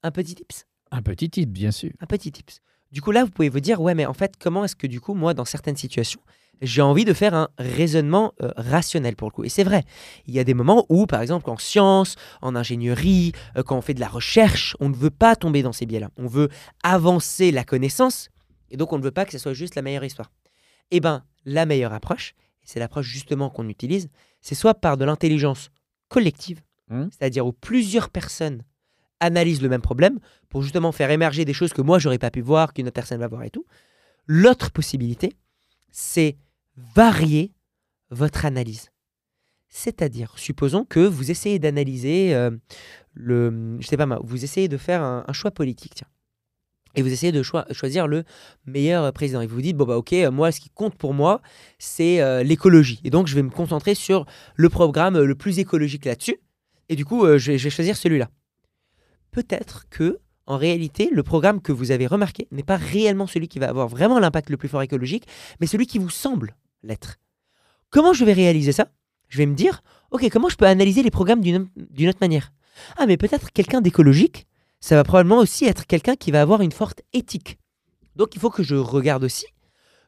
Un 0.02 0.10
petit 0.10 0.34
tips. 0.34 0.66
Un 0.90 1.02
petit 1.02 1.30
titre, 1.30 1.50
bien 1.50 1.70
sûr. 1.70 1.90
Un 2.00 2.06
petit 2.06 2.32
tips. 2.32 2.60
Du 2.90 3.00
coup, 3.00 3.10
là, 3.10 3.24
vous 3.24 3.30
pouvez 3.30 3.48
vous 3.48 3.60
dire, 3.60 3.80
ouais, 3.80 3.94
mais 3.94 4.04
en 4.04 4.12
fait, 4.12 4.34
comment 4.38 4.64
est-ce 4.64 4.76
que 4.76 4.86
du 4.86 5.00
coup, 5.00 5.14
moi, 5.14 5.32
dans 5.32 5.46
certaines 5.46 5.76
situations, 5.76 6.20
j'ai 6.60 6.82
envie 6.82 7.04
de 7.04 7.12
faire 7.12 7.34
un 7.34 7.48
raisonnement 7.58 8.34
euh, 8.42 8.50
rationnel 8.56 9.16
pour 9.16 9.28
le 9.28 9.32
coup. 9.32 9.44
Et 9.44 9.48
c'est 9.48 9.64
vrai, 9.64 9.84
il 10.26 10.34
y 10.34 10.38
a 10.38 10.44
des 10.44 10.54
moments 10.54 10.86
où, 10.88 11.06
par 11.06 11.20
exemple, 11.22 11.50
en 11.50 11.56
science, 11.56 12.16
en 12.40 12.54
ingénierie, 12.54 13.32
euh, 13.56 13.62
quand 13.62 13.76
on 13.76 13.82
fait 13.82 13.94
de 13.94 14.00
la 14.00 14.08
recherche, 14.08 14.76
on 14.78 14.88
ne 14.88 14.94
veut 14.94 15.10
pas 15.10 15.34
tomber 15.34 15.62
dans 15.62 15.72
ces 15.72 15.86
biais-là. 15.86 16.10
On 16.16 16.26
veut 16.26 16.48
avancer 16.82 17.50
la 17.50 17.64
connaissance, 17.64 18.28
et 18.70 18.76
donc 18.76 18.92
on 18.92 18.98
ne 18.98 19.02
veut 19.02 19.10
pas 19.10 19.24
que 19.24 19.32
ce 19.32 19.38
soit 19.38 19.54
juste 19.54 19.74
la 19.74 19.82
meilleure 19.82 20.04
histoire. 20.04 20.30
Eh 20.90 21.00
bien, 21.00 21.24
la 21.44 21.66
meilleure 21.66 21.92
approche, 21.92 22.34
c'est 22.62 22.78
l'approche 22.78 23.06
justement 23.06 23.50
qu'on 23.50 23.68
utilise, 23.68 24.08
c'est 24.40 24.54
soit 24.54 24.74
par 24.74 24.96
de 24.96 25.04
l'intelligence 25.04 25.70
collective, 26.08 26.60
Hmm. 26.92 27.08
c'est-à-dire 27.10 27.46
où 27.46 27.52
plusieurs 27.52 28.10
personnes 28.10 28.64
analysent 29.18 29.62
le 29.62 29.70
même 29.70 29.80
problème 29.80 30.18
pour 30.50 30.62
justement 30.62 30.92
faire 30.92 31.10
émerger 31.10 31.46
des 31.46 31.54
choses 31.54 31.72
que 31.72 31.80
moi 31.80 31.98
j'aurais 31.98 32.18
pas 32.18 32.30
pu 32.30 32.42
voir, 32.42 32.74
qu'une 32.74 32.86
autre 32.86 32.94
personne 32.94 33.18
va 33.18 33.28
voir 33.28 33.44
et 33.44 33.50
tout. 33.50 33.64
L'autre 34.26 34.70
possibilité, 34.70 35.32
c'est 35.92 36.36
varier 36.76 37.52
votre 38.10 38.44
analyse. 38.44 38.90
C'est-à-dire, 39.68 40.34
supposons 40.36 40.84
que 40.84 41.00
vous 41.00 41.30
essayez 41.30 41.58
d'analyser 41.58 42.34
euh, 42.34 42.50
le, 43.14 43.78
je 43.80 43.86
sais 43.86 43.96
pas 43.96 44.06
vous 44.22 44.44
essayez 44.44 44.68
de 44.68 44.76
faire 44.76 45.02
un, 45.02 45.32
choix 45.32 45.50
politique, 45.50 45.94
tiens, 45.94 46.08
et 46.94 47.00
vous 47.00 47.12
essayez 47.12 47.32
de 47.32 47.42
choi- 47.42 47.66
choisir 47.70 48.06
le 48.06 48.24
meilleur 48.66 49.10
président. 49.12 49.40
Et 49.40 49.46
vous 49.46 49.54
vous 49.54 49.62
dites 49.62 49.76
bon 49.76 49.86
bah 49.86 49.96
ok, 49.96 50.12
moi 50.30 50.52
ce 50.52 50.60
qui 50.60 50.68
compte 50.68 50.96
pour 50.96 51.14
moi 51.14 51.40
c'est 51.78 52.20
euh, 52.20 52.42
l'écologie, 52.42 53.00
et 53.04 53.10
donc 53.10 53.28
je 53.28 53.34
vais 53.34 53.42
me 53.42 53.50
concentrer 53.50 53.94
sur 53.94 54.26
le 54.56 54.68
programme 54.68 55.18
le 55.18 55.34
plus 55.34 55.58
écologique 55.58 56.04
là-dessus, 56.04 56.36
et 56.90 56.96
du 56.96 57.06
coup 57.06 57.24
euh, 57.24 57.38
je 57.38 57.52
vais 57.52 57.70
choisir 57.70 57.96
celui-là 57.96 58.28
peut-être 59.32 59.88
que, 59.88 60.20
en 60.46 60.56
réalité, 60.56 61.10
le 61.12 61.22
programme 61.22 61.60
que 61.60 61.72
vous 61.72 61.90
avez 61.90 62.06
remarqué 62.06 62.48
n'est 62.50 62.62
pas 62.62 62.76
réellement 62.76 63.26
celui 63.26 63.48
qui 63.48 63.58
va 63.58 63.68
avoir 63.68 63.88
vraiment 63.88 64.18
l'impact 64.18 64.50
le 64.50 64.56
plus 64.56 64.68
fort 64.68 64.82
écologique, 64.82 65.26
mais 65.60 65.66
celui 65.66 65.86
qui 65.86 65.98
vous 65.98 66.10
semble 66.10 66.56
l'être. 66.82 67.16
Comment 67.90 68.12
je 68.12 68.24
vais 68.24 68.32
réaliser 68.32 68.72
ça? 68.72 68.88
Je 69.28 69.38
vais 69.38 69.46
me 69.46 69.54
dire, 69.54 69.82
ok, 70.10 70.28
comment 70.30 70.48
je 70.48 70.56
peux 70.56 70.66
analyser 70.66 71.02
les 71.02 71.10
programmes 71.10 71.40
d'une 71.40 72.08
autre 72.08 72.18
manière? 72.20 72.52
Ah, 72.96 73.06
mais 73.06 73.16
peut-être 73.16 73.52
quelqu'un 73.52 73.80
d'écologique, 73.80 74.46
ça 74.80 74.96
va 74.96 75.04
probablement 75.04 75.38
aussi 75.38 75.64
être 75.64 75.86
quelqu'un 75.86 76.16
qui 76.16 76.30
va 76.30 76.42
avoir 76.42 76.60
une 76.60 76.72
forte 76.72 77.02
éthique. 77.12 77.58
Donc 78.16 78.34
il 78.34 78.40
faut 78.40 78.50
que 78.50 78.62
je 78.62 78.74
regarde 78.74 79.24
aussi, 79.24 79.46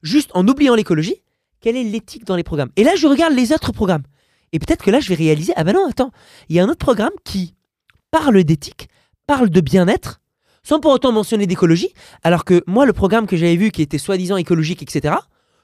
juste 0.02 0.30
en 0.34 0.46
oubliant 0.48 0.74
l'écologie, 0.74 1.22
quelle 1.60 1.76
est 1.76 1.84
l'éthique 1.84 2.24
dans 2.24 2.36
les 2.36 2.42
programmes. 2.42 2.70
Et 2.76 2.84
là, 2.84 2.96
je 2.96 3.06
regarde 3.06 3.34
les 3.34 3.52
autres 3.52 3.72
programmes. 3.72 4.02
Et 4.52 4.58
peut-être 4.58 4.84
que 4.84 4.90
là, 4.90 5.00
je 5.00 5.08
vais 5.08 5.14
réaliser, 5.14 5.52
ah 5.56 5.64
ben 5.64 5.74
non, 5.74 5.88
attends, 5.88 6.10
il 6.48 6.56
y 6.56 6.60
a 6.60 6.64
un 6.64 6.68
autre 6.68 6.84
programme 6.84 7.12
qui 7.24 7.54
parle 8.10 8.44
d'éthique, 8.44 8.88
parle 9.26 9.48
de 9.48 9.60
bien-être, 9.60 10.20
sans 10.64 10.80
pour 10.80 10.90
autant 10.90 11.12
mentionner 11.12 11.46
d'écologie, 11.46 11.94
alors 12.22 12.44
que 12.44 12.64
moi, 12.66 12.86
le 12.86 12.92
programme 12.92 13.26
que 13.26 13.36
j'avais 13.36 13.56
vu 13.56 13.70
qui 13.70 13.82
était 13.82 13.98
soi-disant 13.98 14.36
écologique, 14.36 14.82
etc., 14.82 15.14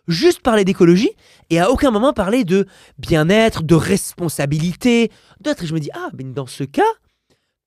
juste 0.07 0.41
parlait 0.41 0.65
d'écologie 0.65 1.11
et 1.51 1.59
à 1.59 1.71
aucun 1.71 1.91
moment 1.91 2.13
parlait 2.13 2.45
de 2.45 2.67
bien-être, 2.99 3.63
de 3.63 3.75
responsabilité, 3.75 5.11
d'autres. 5.41 5.65
Et 5.65 5.67
je 5.67 5.75
me 5.75 5.81
dis, 5.81 5.91
ah, 5.95 6.11
mais 6.17 6.25
dans 6.25 6.47
ce 6.47 6.65
cas, 6.65 6.83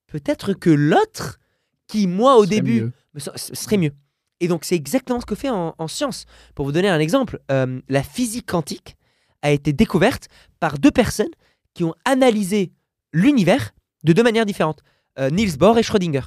peut-être 0.07 0.53
que 0.53 0.69
l'autre, 0.69 1.39
qui 1.87 2.07
moi 2.07 2.37
au 2.37 2.45
début 2.45 2.91
me 3.13 3.19
serait 3.19 3.77
mieux. 3.77 3.91
Et 4.39 4.47
donc 4.47 4.65
c'est 4.65 4.75
exactement 4.75 5.21
ce 5.21 5.25
que 5.25 5.35
fait 5.35 5.49
en, 5.49 5.73
en 5.77 5.87
science. 5.87 6.25
Pour 6.55 6.65
vous 6.65 6.71
donner 6.71 6.89
un 6.89 6.99
exemple, 6.99 7.39
euh, 7.51 7.79
la 7.87 8.03
physique 8.03 8.45
quantique 8.49 8.95
a 9.41 9.51
été 9.51 9.73
découverte 9.73 10.27
par 10.59 10.77
deux 10.77 10.91
personnes 10.91 11.31
qui 11.73 11.83
ont 11.83 11.93
analysé 12.05 12.71
l'univers 13.13 13.71
de 14.03 14.13
deux 14.13 14.23
manières 14.23 14.45
différentes. 14.45 14.81
Euh, 15.19 15.29
Niels 15.29 15.57
Bohr 15.57 15.77
et 15.77 15.83
Schrödinger. 15.83 16.23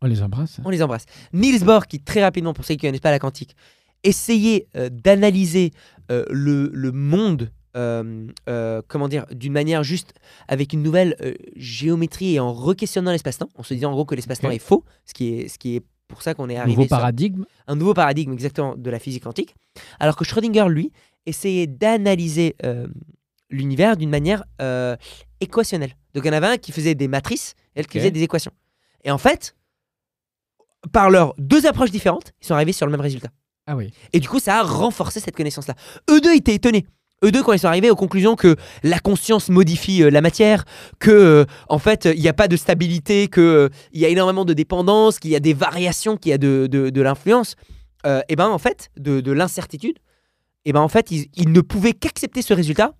On 0.00 0.06
les 0.06 0.22
embrasse. 0.22 0.60
On 0.64 0.70
les 0.70 0.82
embrasse. 0.82 1.06
Niels 1.32 1.64
Bohr, 1.64 1.86
qui 1.86 2.00
très 2.00 2.22
rapidement, 2.22 2.52
pour 2.52 2.64
ceux 2.64 2.74
qui 2.74 2.86
ne 2.86 2.90
connaissent 2.90 3.00
pas 3.00 3.10
la 3.10 3.18
quantique, 3.18 3.56
essayait 4.04 4.66
euh, 4.76 4.88
d'analyser 4.90 5.72
euh, 6.10 6.24
le, 6.30 6.70
le 6.72 6.92
monde, 6.92 7.50
euh, 7.76 8.82
comment 8.88 9.08
dire, 9.08 9.26
d'une 9.32 9.52
manière 9.52 9.82
juste 9.82 10.14
avec 10.48 10.72
une 10.72 10.82
nouvelle 10.82 11.14
géométrie 11.56 12.34
et 12.34 12.40
en 12.40 12.52
requestionnant 12.52 13.10
l'espace-temps, 13.10 13.50
en 13.54 13.62
se 13.62 13.74
disant 13.74 13.90
en 13.90 13.92
gros 13.92 14.06
que 14.06 14.14
l'espace-temps 14.14 14.50
est 14.50 14.58
faux, 14.58 14.84
ce 15.04 15.12
qui 15.12 15.34
est, 15.34 15.48
ce 15.48 15.58
qui 15.58 15.76
est 15.76 15.82
pour 16.08 16.22
ça 16.22 16.34
qu'on 16.34 16.48
est 16.48 16.56
arrivé 16.56 16.76
Nouveau 16.76 16.88
sur 16.88 16.96
paradigme. 16.96 17.44
un 17.66 17.76
nouveau 17.76 17.92
paradigme 17.92 18.32
exactement 18.32 18.76
de 18.76 18.90
la 18.90 18.98
physique 18.98 19.24
quantique, 19.24 19.54
alors 20.00 20.16
que 20.16 20.24
Schrödinger, 20.24 20.68
lui, 20.70 20.90
essayait 21.26 21.66
d'analyser 21.66 22.56
l'univers 23.50 23.98
d'une 23.98 24.10
manière 24.10 24.44
équationnelle. 25.40 25.94
Donc 26.14 26.24
il 26.24 26.28
y 26.28 26.30
en 26.30 26.36
avait 26.36 26.46
un 26.46 26.56
qui 26.56 26.72
faisait 26.72 26.94
des 26.94 27.08
matrices 27.08 27.54
et 27.74 27.80
l'autre 27.80 27.90
qui 27.90 27.98
faisait 27.98 28.10
des 28.10 28.22
équations. 28.22 28.52
Et 29.06 29.10
en 29.10 29.18
fait, 29.18 29.56
par 30.92 31.08
leurs 31.08 31.34
deux 31.38 31.64
approches 31.64 31.90
différentes, 31.90 32.32
ils 32.42 32.46
sont 32.46 32.54
arrivés 32.54 32.72
sur 32.72 32.86
le 32.86 32.92
même 32.92 33.00
résultat. 33.00 33.28
Ah 33.66 33.76
oui. 33.76 33.90
Et 34.12 34.20
du 34.20 34.28
coup, 34.28 34.40
ça 34.40 34.58
a 34.58 34.62
renforcé 34.62 35.20
cette 35.20 35.34
connaissance-là. 35.34 35.74
Eux 36.10 36.20
deux 36.20 36.34
étaient 36.34 36.54
étonnés. 36.54 36.86
Eux 37.24 37.32
deux, 37.32 37.42
quand 37.42 37.54
ils 37.54 37.58
sont 37.58 37.68
arrivés 37.68 37.90
aux 37.90 37.96
conclusions 37.96 38.36
que 38.36 38.56
la 38.82 38.98
conscience 38.98 39.48
modifie 39.48 40.02
euh, 40.02 40.10
la 40.10 40.20
matière, 40.20 40.64
que 40.98 41.10
euh, 41.10 41.44
en 41.68 41.78
fait, 41.78 42.04
il 42.04 42.20
n'y 42.20 42.28
a 42.28 42.34
pas 42.34 42.46
de 42.46 42.56
stabilité, 42.56 43.28
qu'il 43.28 43.70
y 43.94 44.04
a 44.04 44.08
énormément 44.08 44.44
de 44.44 44.52
dépendance, 44.52 45.18
qu'il 45.18 45.30
y 45.30 45.36
a 45.36 45.40
des 45.40 45.54
variations, 45.54 46.16
qu'il 46.18 46.30
y 46.30 46.32
a 46.34 46.38
de, 46.38 46.68
de, 46.70 46.90
de 46.90 47.00
l'influence, 47.00 47.56
et 48.28 48.36
ben 48.36 48.46
en 48.46 48.58
fait, 48.58 48.90
de, 48.96 49.20
de 49.20 49.32
l'incertitude, 49.32 49.98
et 50.64 50.72
ben 50.72 50.80
en 50.80 50.86
fait, 50.86 51.10
ils, 51.10 51.26
ils 51.34 51.50
ne 51.50 51.60
pouvaient 51.60 51.92
qu'accepter 51.92 52.40
ce 52.40 52.54
résultat, 52.54 52.94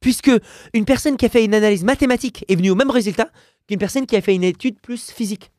puisque 0.00 0.30
une 0.72 0.86
personne 0.86 1.18
qui 1.18 1.26
a 1.26 1.28
fait 1.28 1.44
une 1.44 1.52
analyse 1.52 1.84
mathématique 1.84 2.42
est 2.48 2.56
venue 2.56 2.70
au 2.70 2.74
même 2.74 2.90
résultat 2.90 3.28
qu'une 3.66 3.78
personne 3.78 4.06
qui 4.06 4.16
a 4.16 4.20
fait 4.20 4.34
une 4.34 4.44
étude 4.44 4.80
plus 4.80 5.10
physique. 5.10 5.50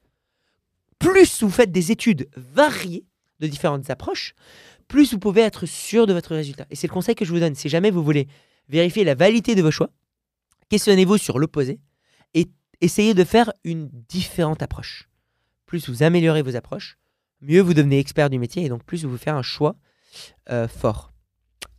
Plus 0.99 1.43
vous 1.43 1.49
faites 1.49 1.71
des 1.71 1.91
études 1.91 2.29
variées 2.35 3.05
de 3.39 3.47
différentes 3.47 3.89
approches, 3.89 4.33
plus 4.87 5.13
vous 5.13 5.19
pouvez 5.19 5.41
être 5.41 5.65
sûr 5.65 6.07
de 6.07 6.13
votre 6.13 6.35
résultat. 6.35 6.65
Et 6.69 6.75
c'est 6.75 6.87
le 6.87 6.93
conseil 6.93 7.15
que 7.15 7.25
je 7.25 7.31
vous 7.31 7.39
donne. 7.39 7.55
Si 7.55 7.69
jamais 7.69 7.91
vous 7.91 8.03
voulez 8.03 8.27
vérifier 8.69 9.03
la 9.03 9.15
validité 9.15 9.55
de 9.55 9.61
vos 9.61 9.71
choix, 9.71 9.89
questionnez-vous 10.69 11.17
sur 11.17 11.39
l'opposé 11.39 11.79
et 12.33 12.47
essayez 12.81 13.13
de 13.13 13.23
faire 13.23 13.51
une 13.63 13.89
différente 14.07 14.61
approche. 14.61 15.09
Plus 15.65 15.89
vous 15.89 16.03
améliorez 16.03 16.41
vos 16.41 16.55
approches, 16.55 16.97
mieux 17.41 17.61
vous 17.61 17.73
devenez 17.73 17.99
expert 17.99 18.29
du 18.29 18.39
métier 18.39 18.65
et 18.65 18.69
donc 18.69 18.83
plus 18.83 19.05
vous 19.05 19.17
faire 19.17 19.35
un 19.35 19.41
choix 19.41 19.75
euh, 20.49 20.67
fort. 20.67 21.11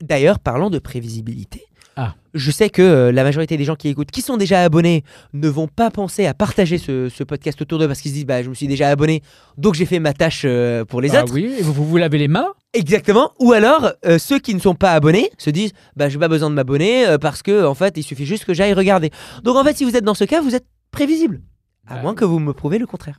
D'ailleurs, 0.00 0.38
parlant 0.38 0.70
de 0.70 0.78
prévisibilité, 0.78 1.66
Ah. 2.00 2.14
Je 2.32 2.50
sais 2.52 2.70
que 2.70 2.80
euh, 2.80 3.10
la 3.12 3.24
majorité 3.24 3.56
des 3.56 3.64
gens 3.64 3.74
qui 3.74 3.88
écoutent, 3.88 4.12
qui 4.12 4.22
sont 4.22 4.36
déjà 4.36 4.62
abonnés, 4.62 5.02
ne 5.32 5.48
vont 5.48 5.66
pas 5.66 5.90
penser 5.90 6.26
à 6.26 6.32
partager 6.34 6.78
ce, 6.78 7.08
ce 7.08 7.24
podcast 7.24 7.60
autour 7.60 7.80
d'eux 7.80 7.88
parce 7.88 8.00
qu'ils 8.00 8.12
se 8.12 8.14
disent 8.16 8.26
bah, 8.26 8.40
Je 8.42 8.48
me 8.50 8.54
suis 8.54 8.68
déjà 8.68 8.88
abonné, 8.88 9.22
donc 9.56 9.74
j'ai 9.74 9.84
fait 9.86 9.98
ma 9.98 10.12
tâche 10.12 10.42
euh, 10.44 10.84
pour 10.84 11.00
les 11.00 11.16
Ah 11.16 11.24
autres. 11.24 11.34
oui, 11.34 11.52
et 11.58 11.62
vous, 11.62 11.72
vous 11.72 11.84
vous 11.84 11.96
lavez 11.96 12.18
les 12.18 12.28
mains? 12.28 12.46
Exactement. 12.72 13.32
Ou 13.40 13.52
alors, 13.52 13.90
euh, 14.06 14.18
ceux 14.18 14.38
qui 14.38 14.54
ne 14.54 14.60
sont 14.60 14.76
pas 14.76 14.92
abonnés 14.92 15.30
se 15.38 15.50
disent 15.50 15.72
bah, 15.96 16.08
J'ai 16.08 16.18
pas 16.18 16.28
besoin 16.28 16.50
de 16.50 16.54
m'abonner 16.54 17.04
parce 17.20 17.42
que, 17.42 17.64
en 17.66 17.74
fait, 17.74 17.94
il 17.96 18.04
suffit 18.04 18.26
juste 18.26 18.44
que 18.44 18.54
j'aille 18.54 18.74
regarder. 18.74 19.10
Donc, 19.42 19.56
en 19.56 19.64
fait, 19.64 19.76
si 19.76 19.84
vous 19.84 19.96
êtes 19.96 20.04
dans 20.04 20.14
ce 20.14 20.24
cas, 20.24 20.40
vous 20.40 20.54
êtes 20.54 20.66
prévisible. 20.92 21.40
À 21.88 21.96
Bah 21.96 22.02
moins 22.02 22.14
que 22.14 22.24
vous 22.24 22.38
me 22.38 22.52
prouvez 22.52 22.78
le 22.78 22.86
contraire. 22.86 23.18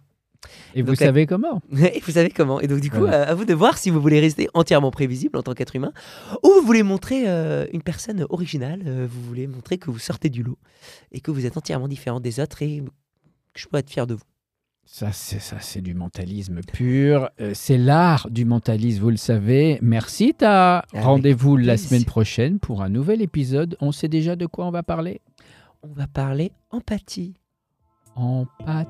Et 0.74 0.82
vous 0.82 0.88
Donc, 0.90 0.98
savez 0.98 1.26
comment? 1.26 1.62
Et 1.78 2.00
vous 2.06 2.12
savez 2.14 2.30
comment. 2.30 2.62
Et 2.62 2.68
donc, 2.68 2.80
du 2.80 2.90
coup, 2.90 3.00
Voilà. 3.00 3.28
euh, 3.28 3.32
à 3.32 3.36
vous 3.36 3.46
de 3.46 3.54
voir 3.54 3.78
si 3.78 3.90
vous 3.90 4.00
voulez 4.02 4.20
rester 4.20 4.48
entièrement 4.54 4.92
prévisible 4.92 5.38
en 5.38 5.44
tant 5.44 5.54
qu'être 5.54 5.76
humain 5.76 5.92
ou 6.44 6.48
vous 6.62 6.66
voulez 6.66 6.84
montrer 6.84 7.24
euh, 7.28 7.66
une 7.74 7.82
personne 7.82 8.26
originale, 8.30 8.82
euh, 8.86 9.08
vous 9.10 9.22
voulez 9.24 9.48
montrer 9.48 9.78
que 9.78 9.92
vous 9.92 10.00
sortez 10.00 10.30
du 10.30 10.44
lot 10.44 10.58
et 11.12 11.20
que 11.20 11.32
vous 11.32 11.46
êtes 11.46 11.58
entièrement 11.58 11.88
différent 11.88 12.20
des 12.20 12.40
autres 12.40 12.62
et 12.62 12.84
que 13.54 13.60
je 13.60 13.68
peux 13.68 13.78
être 13.78 13.90
fier 13.90 14.08
de 14.08 14.14
vous. 14.16 14.24
Ça, 14.92 15.12
c'est 15.12 15.40
ça, 15.40 15.58
c'est 15.60 15.82
du 15.82 15.94
mentalisme 15.94 16.62
pur. 16.62 17.30
Euh, 17.40 17.52
c'est 17.54 17.78
l'art 17.78 18.28
du 18.32 18.44
mentalisme, 18.46 19.02
vous 19.02 19.12
le 19.12 19.18
savez. 19.18 19.78
Merci, 19.84 20.34
Ta. 20.34 20.84
Rendez-vous 20.94 21.58
la 21.58 21.78
semaine 21.78 22.06
prochaine 22.06 22.58
pour 22.58 22.82
un 22.82 22.90
nouvel 22.90 23.22
épisode. 23.22 23.78
On 23.82 23.92
sait 23.92 24.08
déjà 24.08 24.36
de 24.36 24.48
quoi 24.48 24.66
on 24.66 24.72
va 24.72 24.82
parler? 24.82 25.22
On 25.84 25.90
va 25.94 26.08
parler 26.08 26.52
empathie. 26.72 27.36
Empathie. 28.16 28.90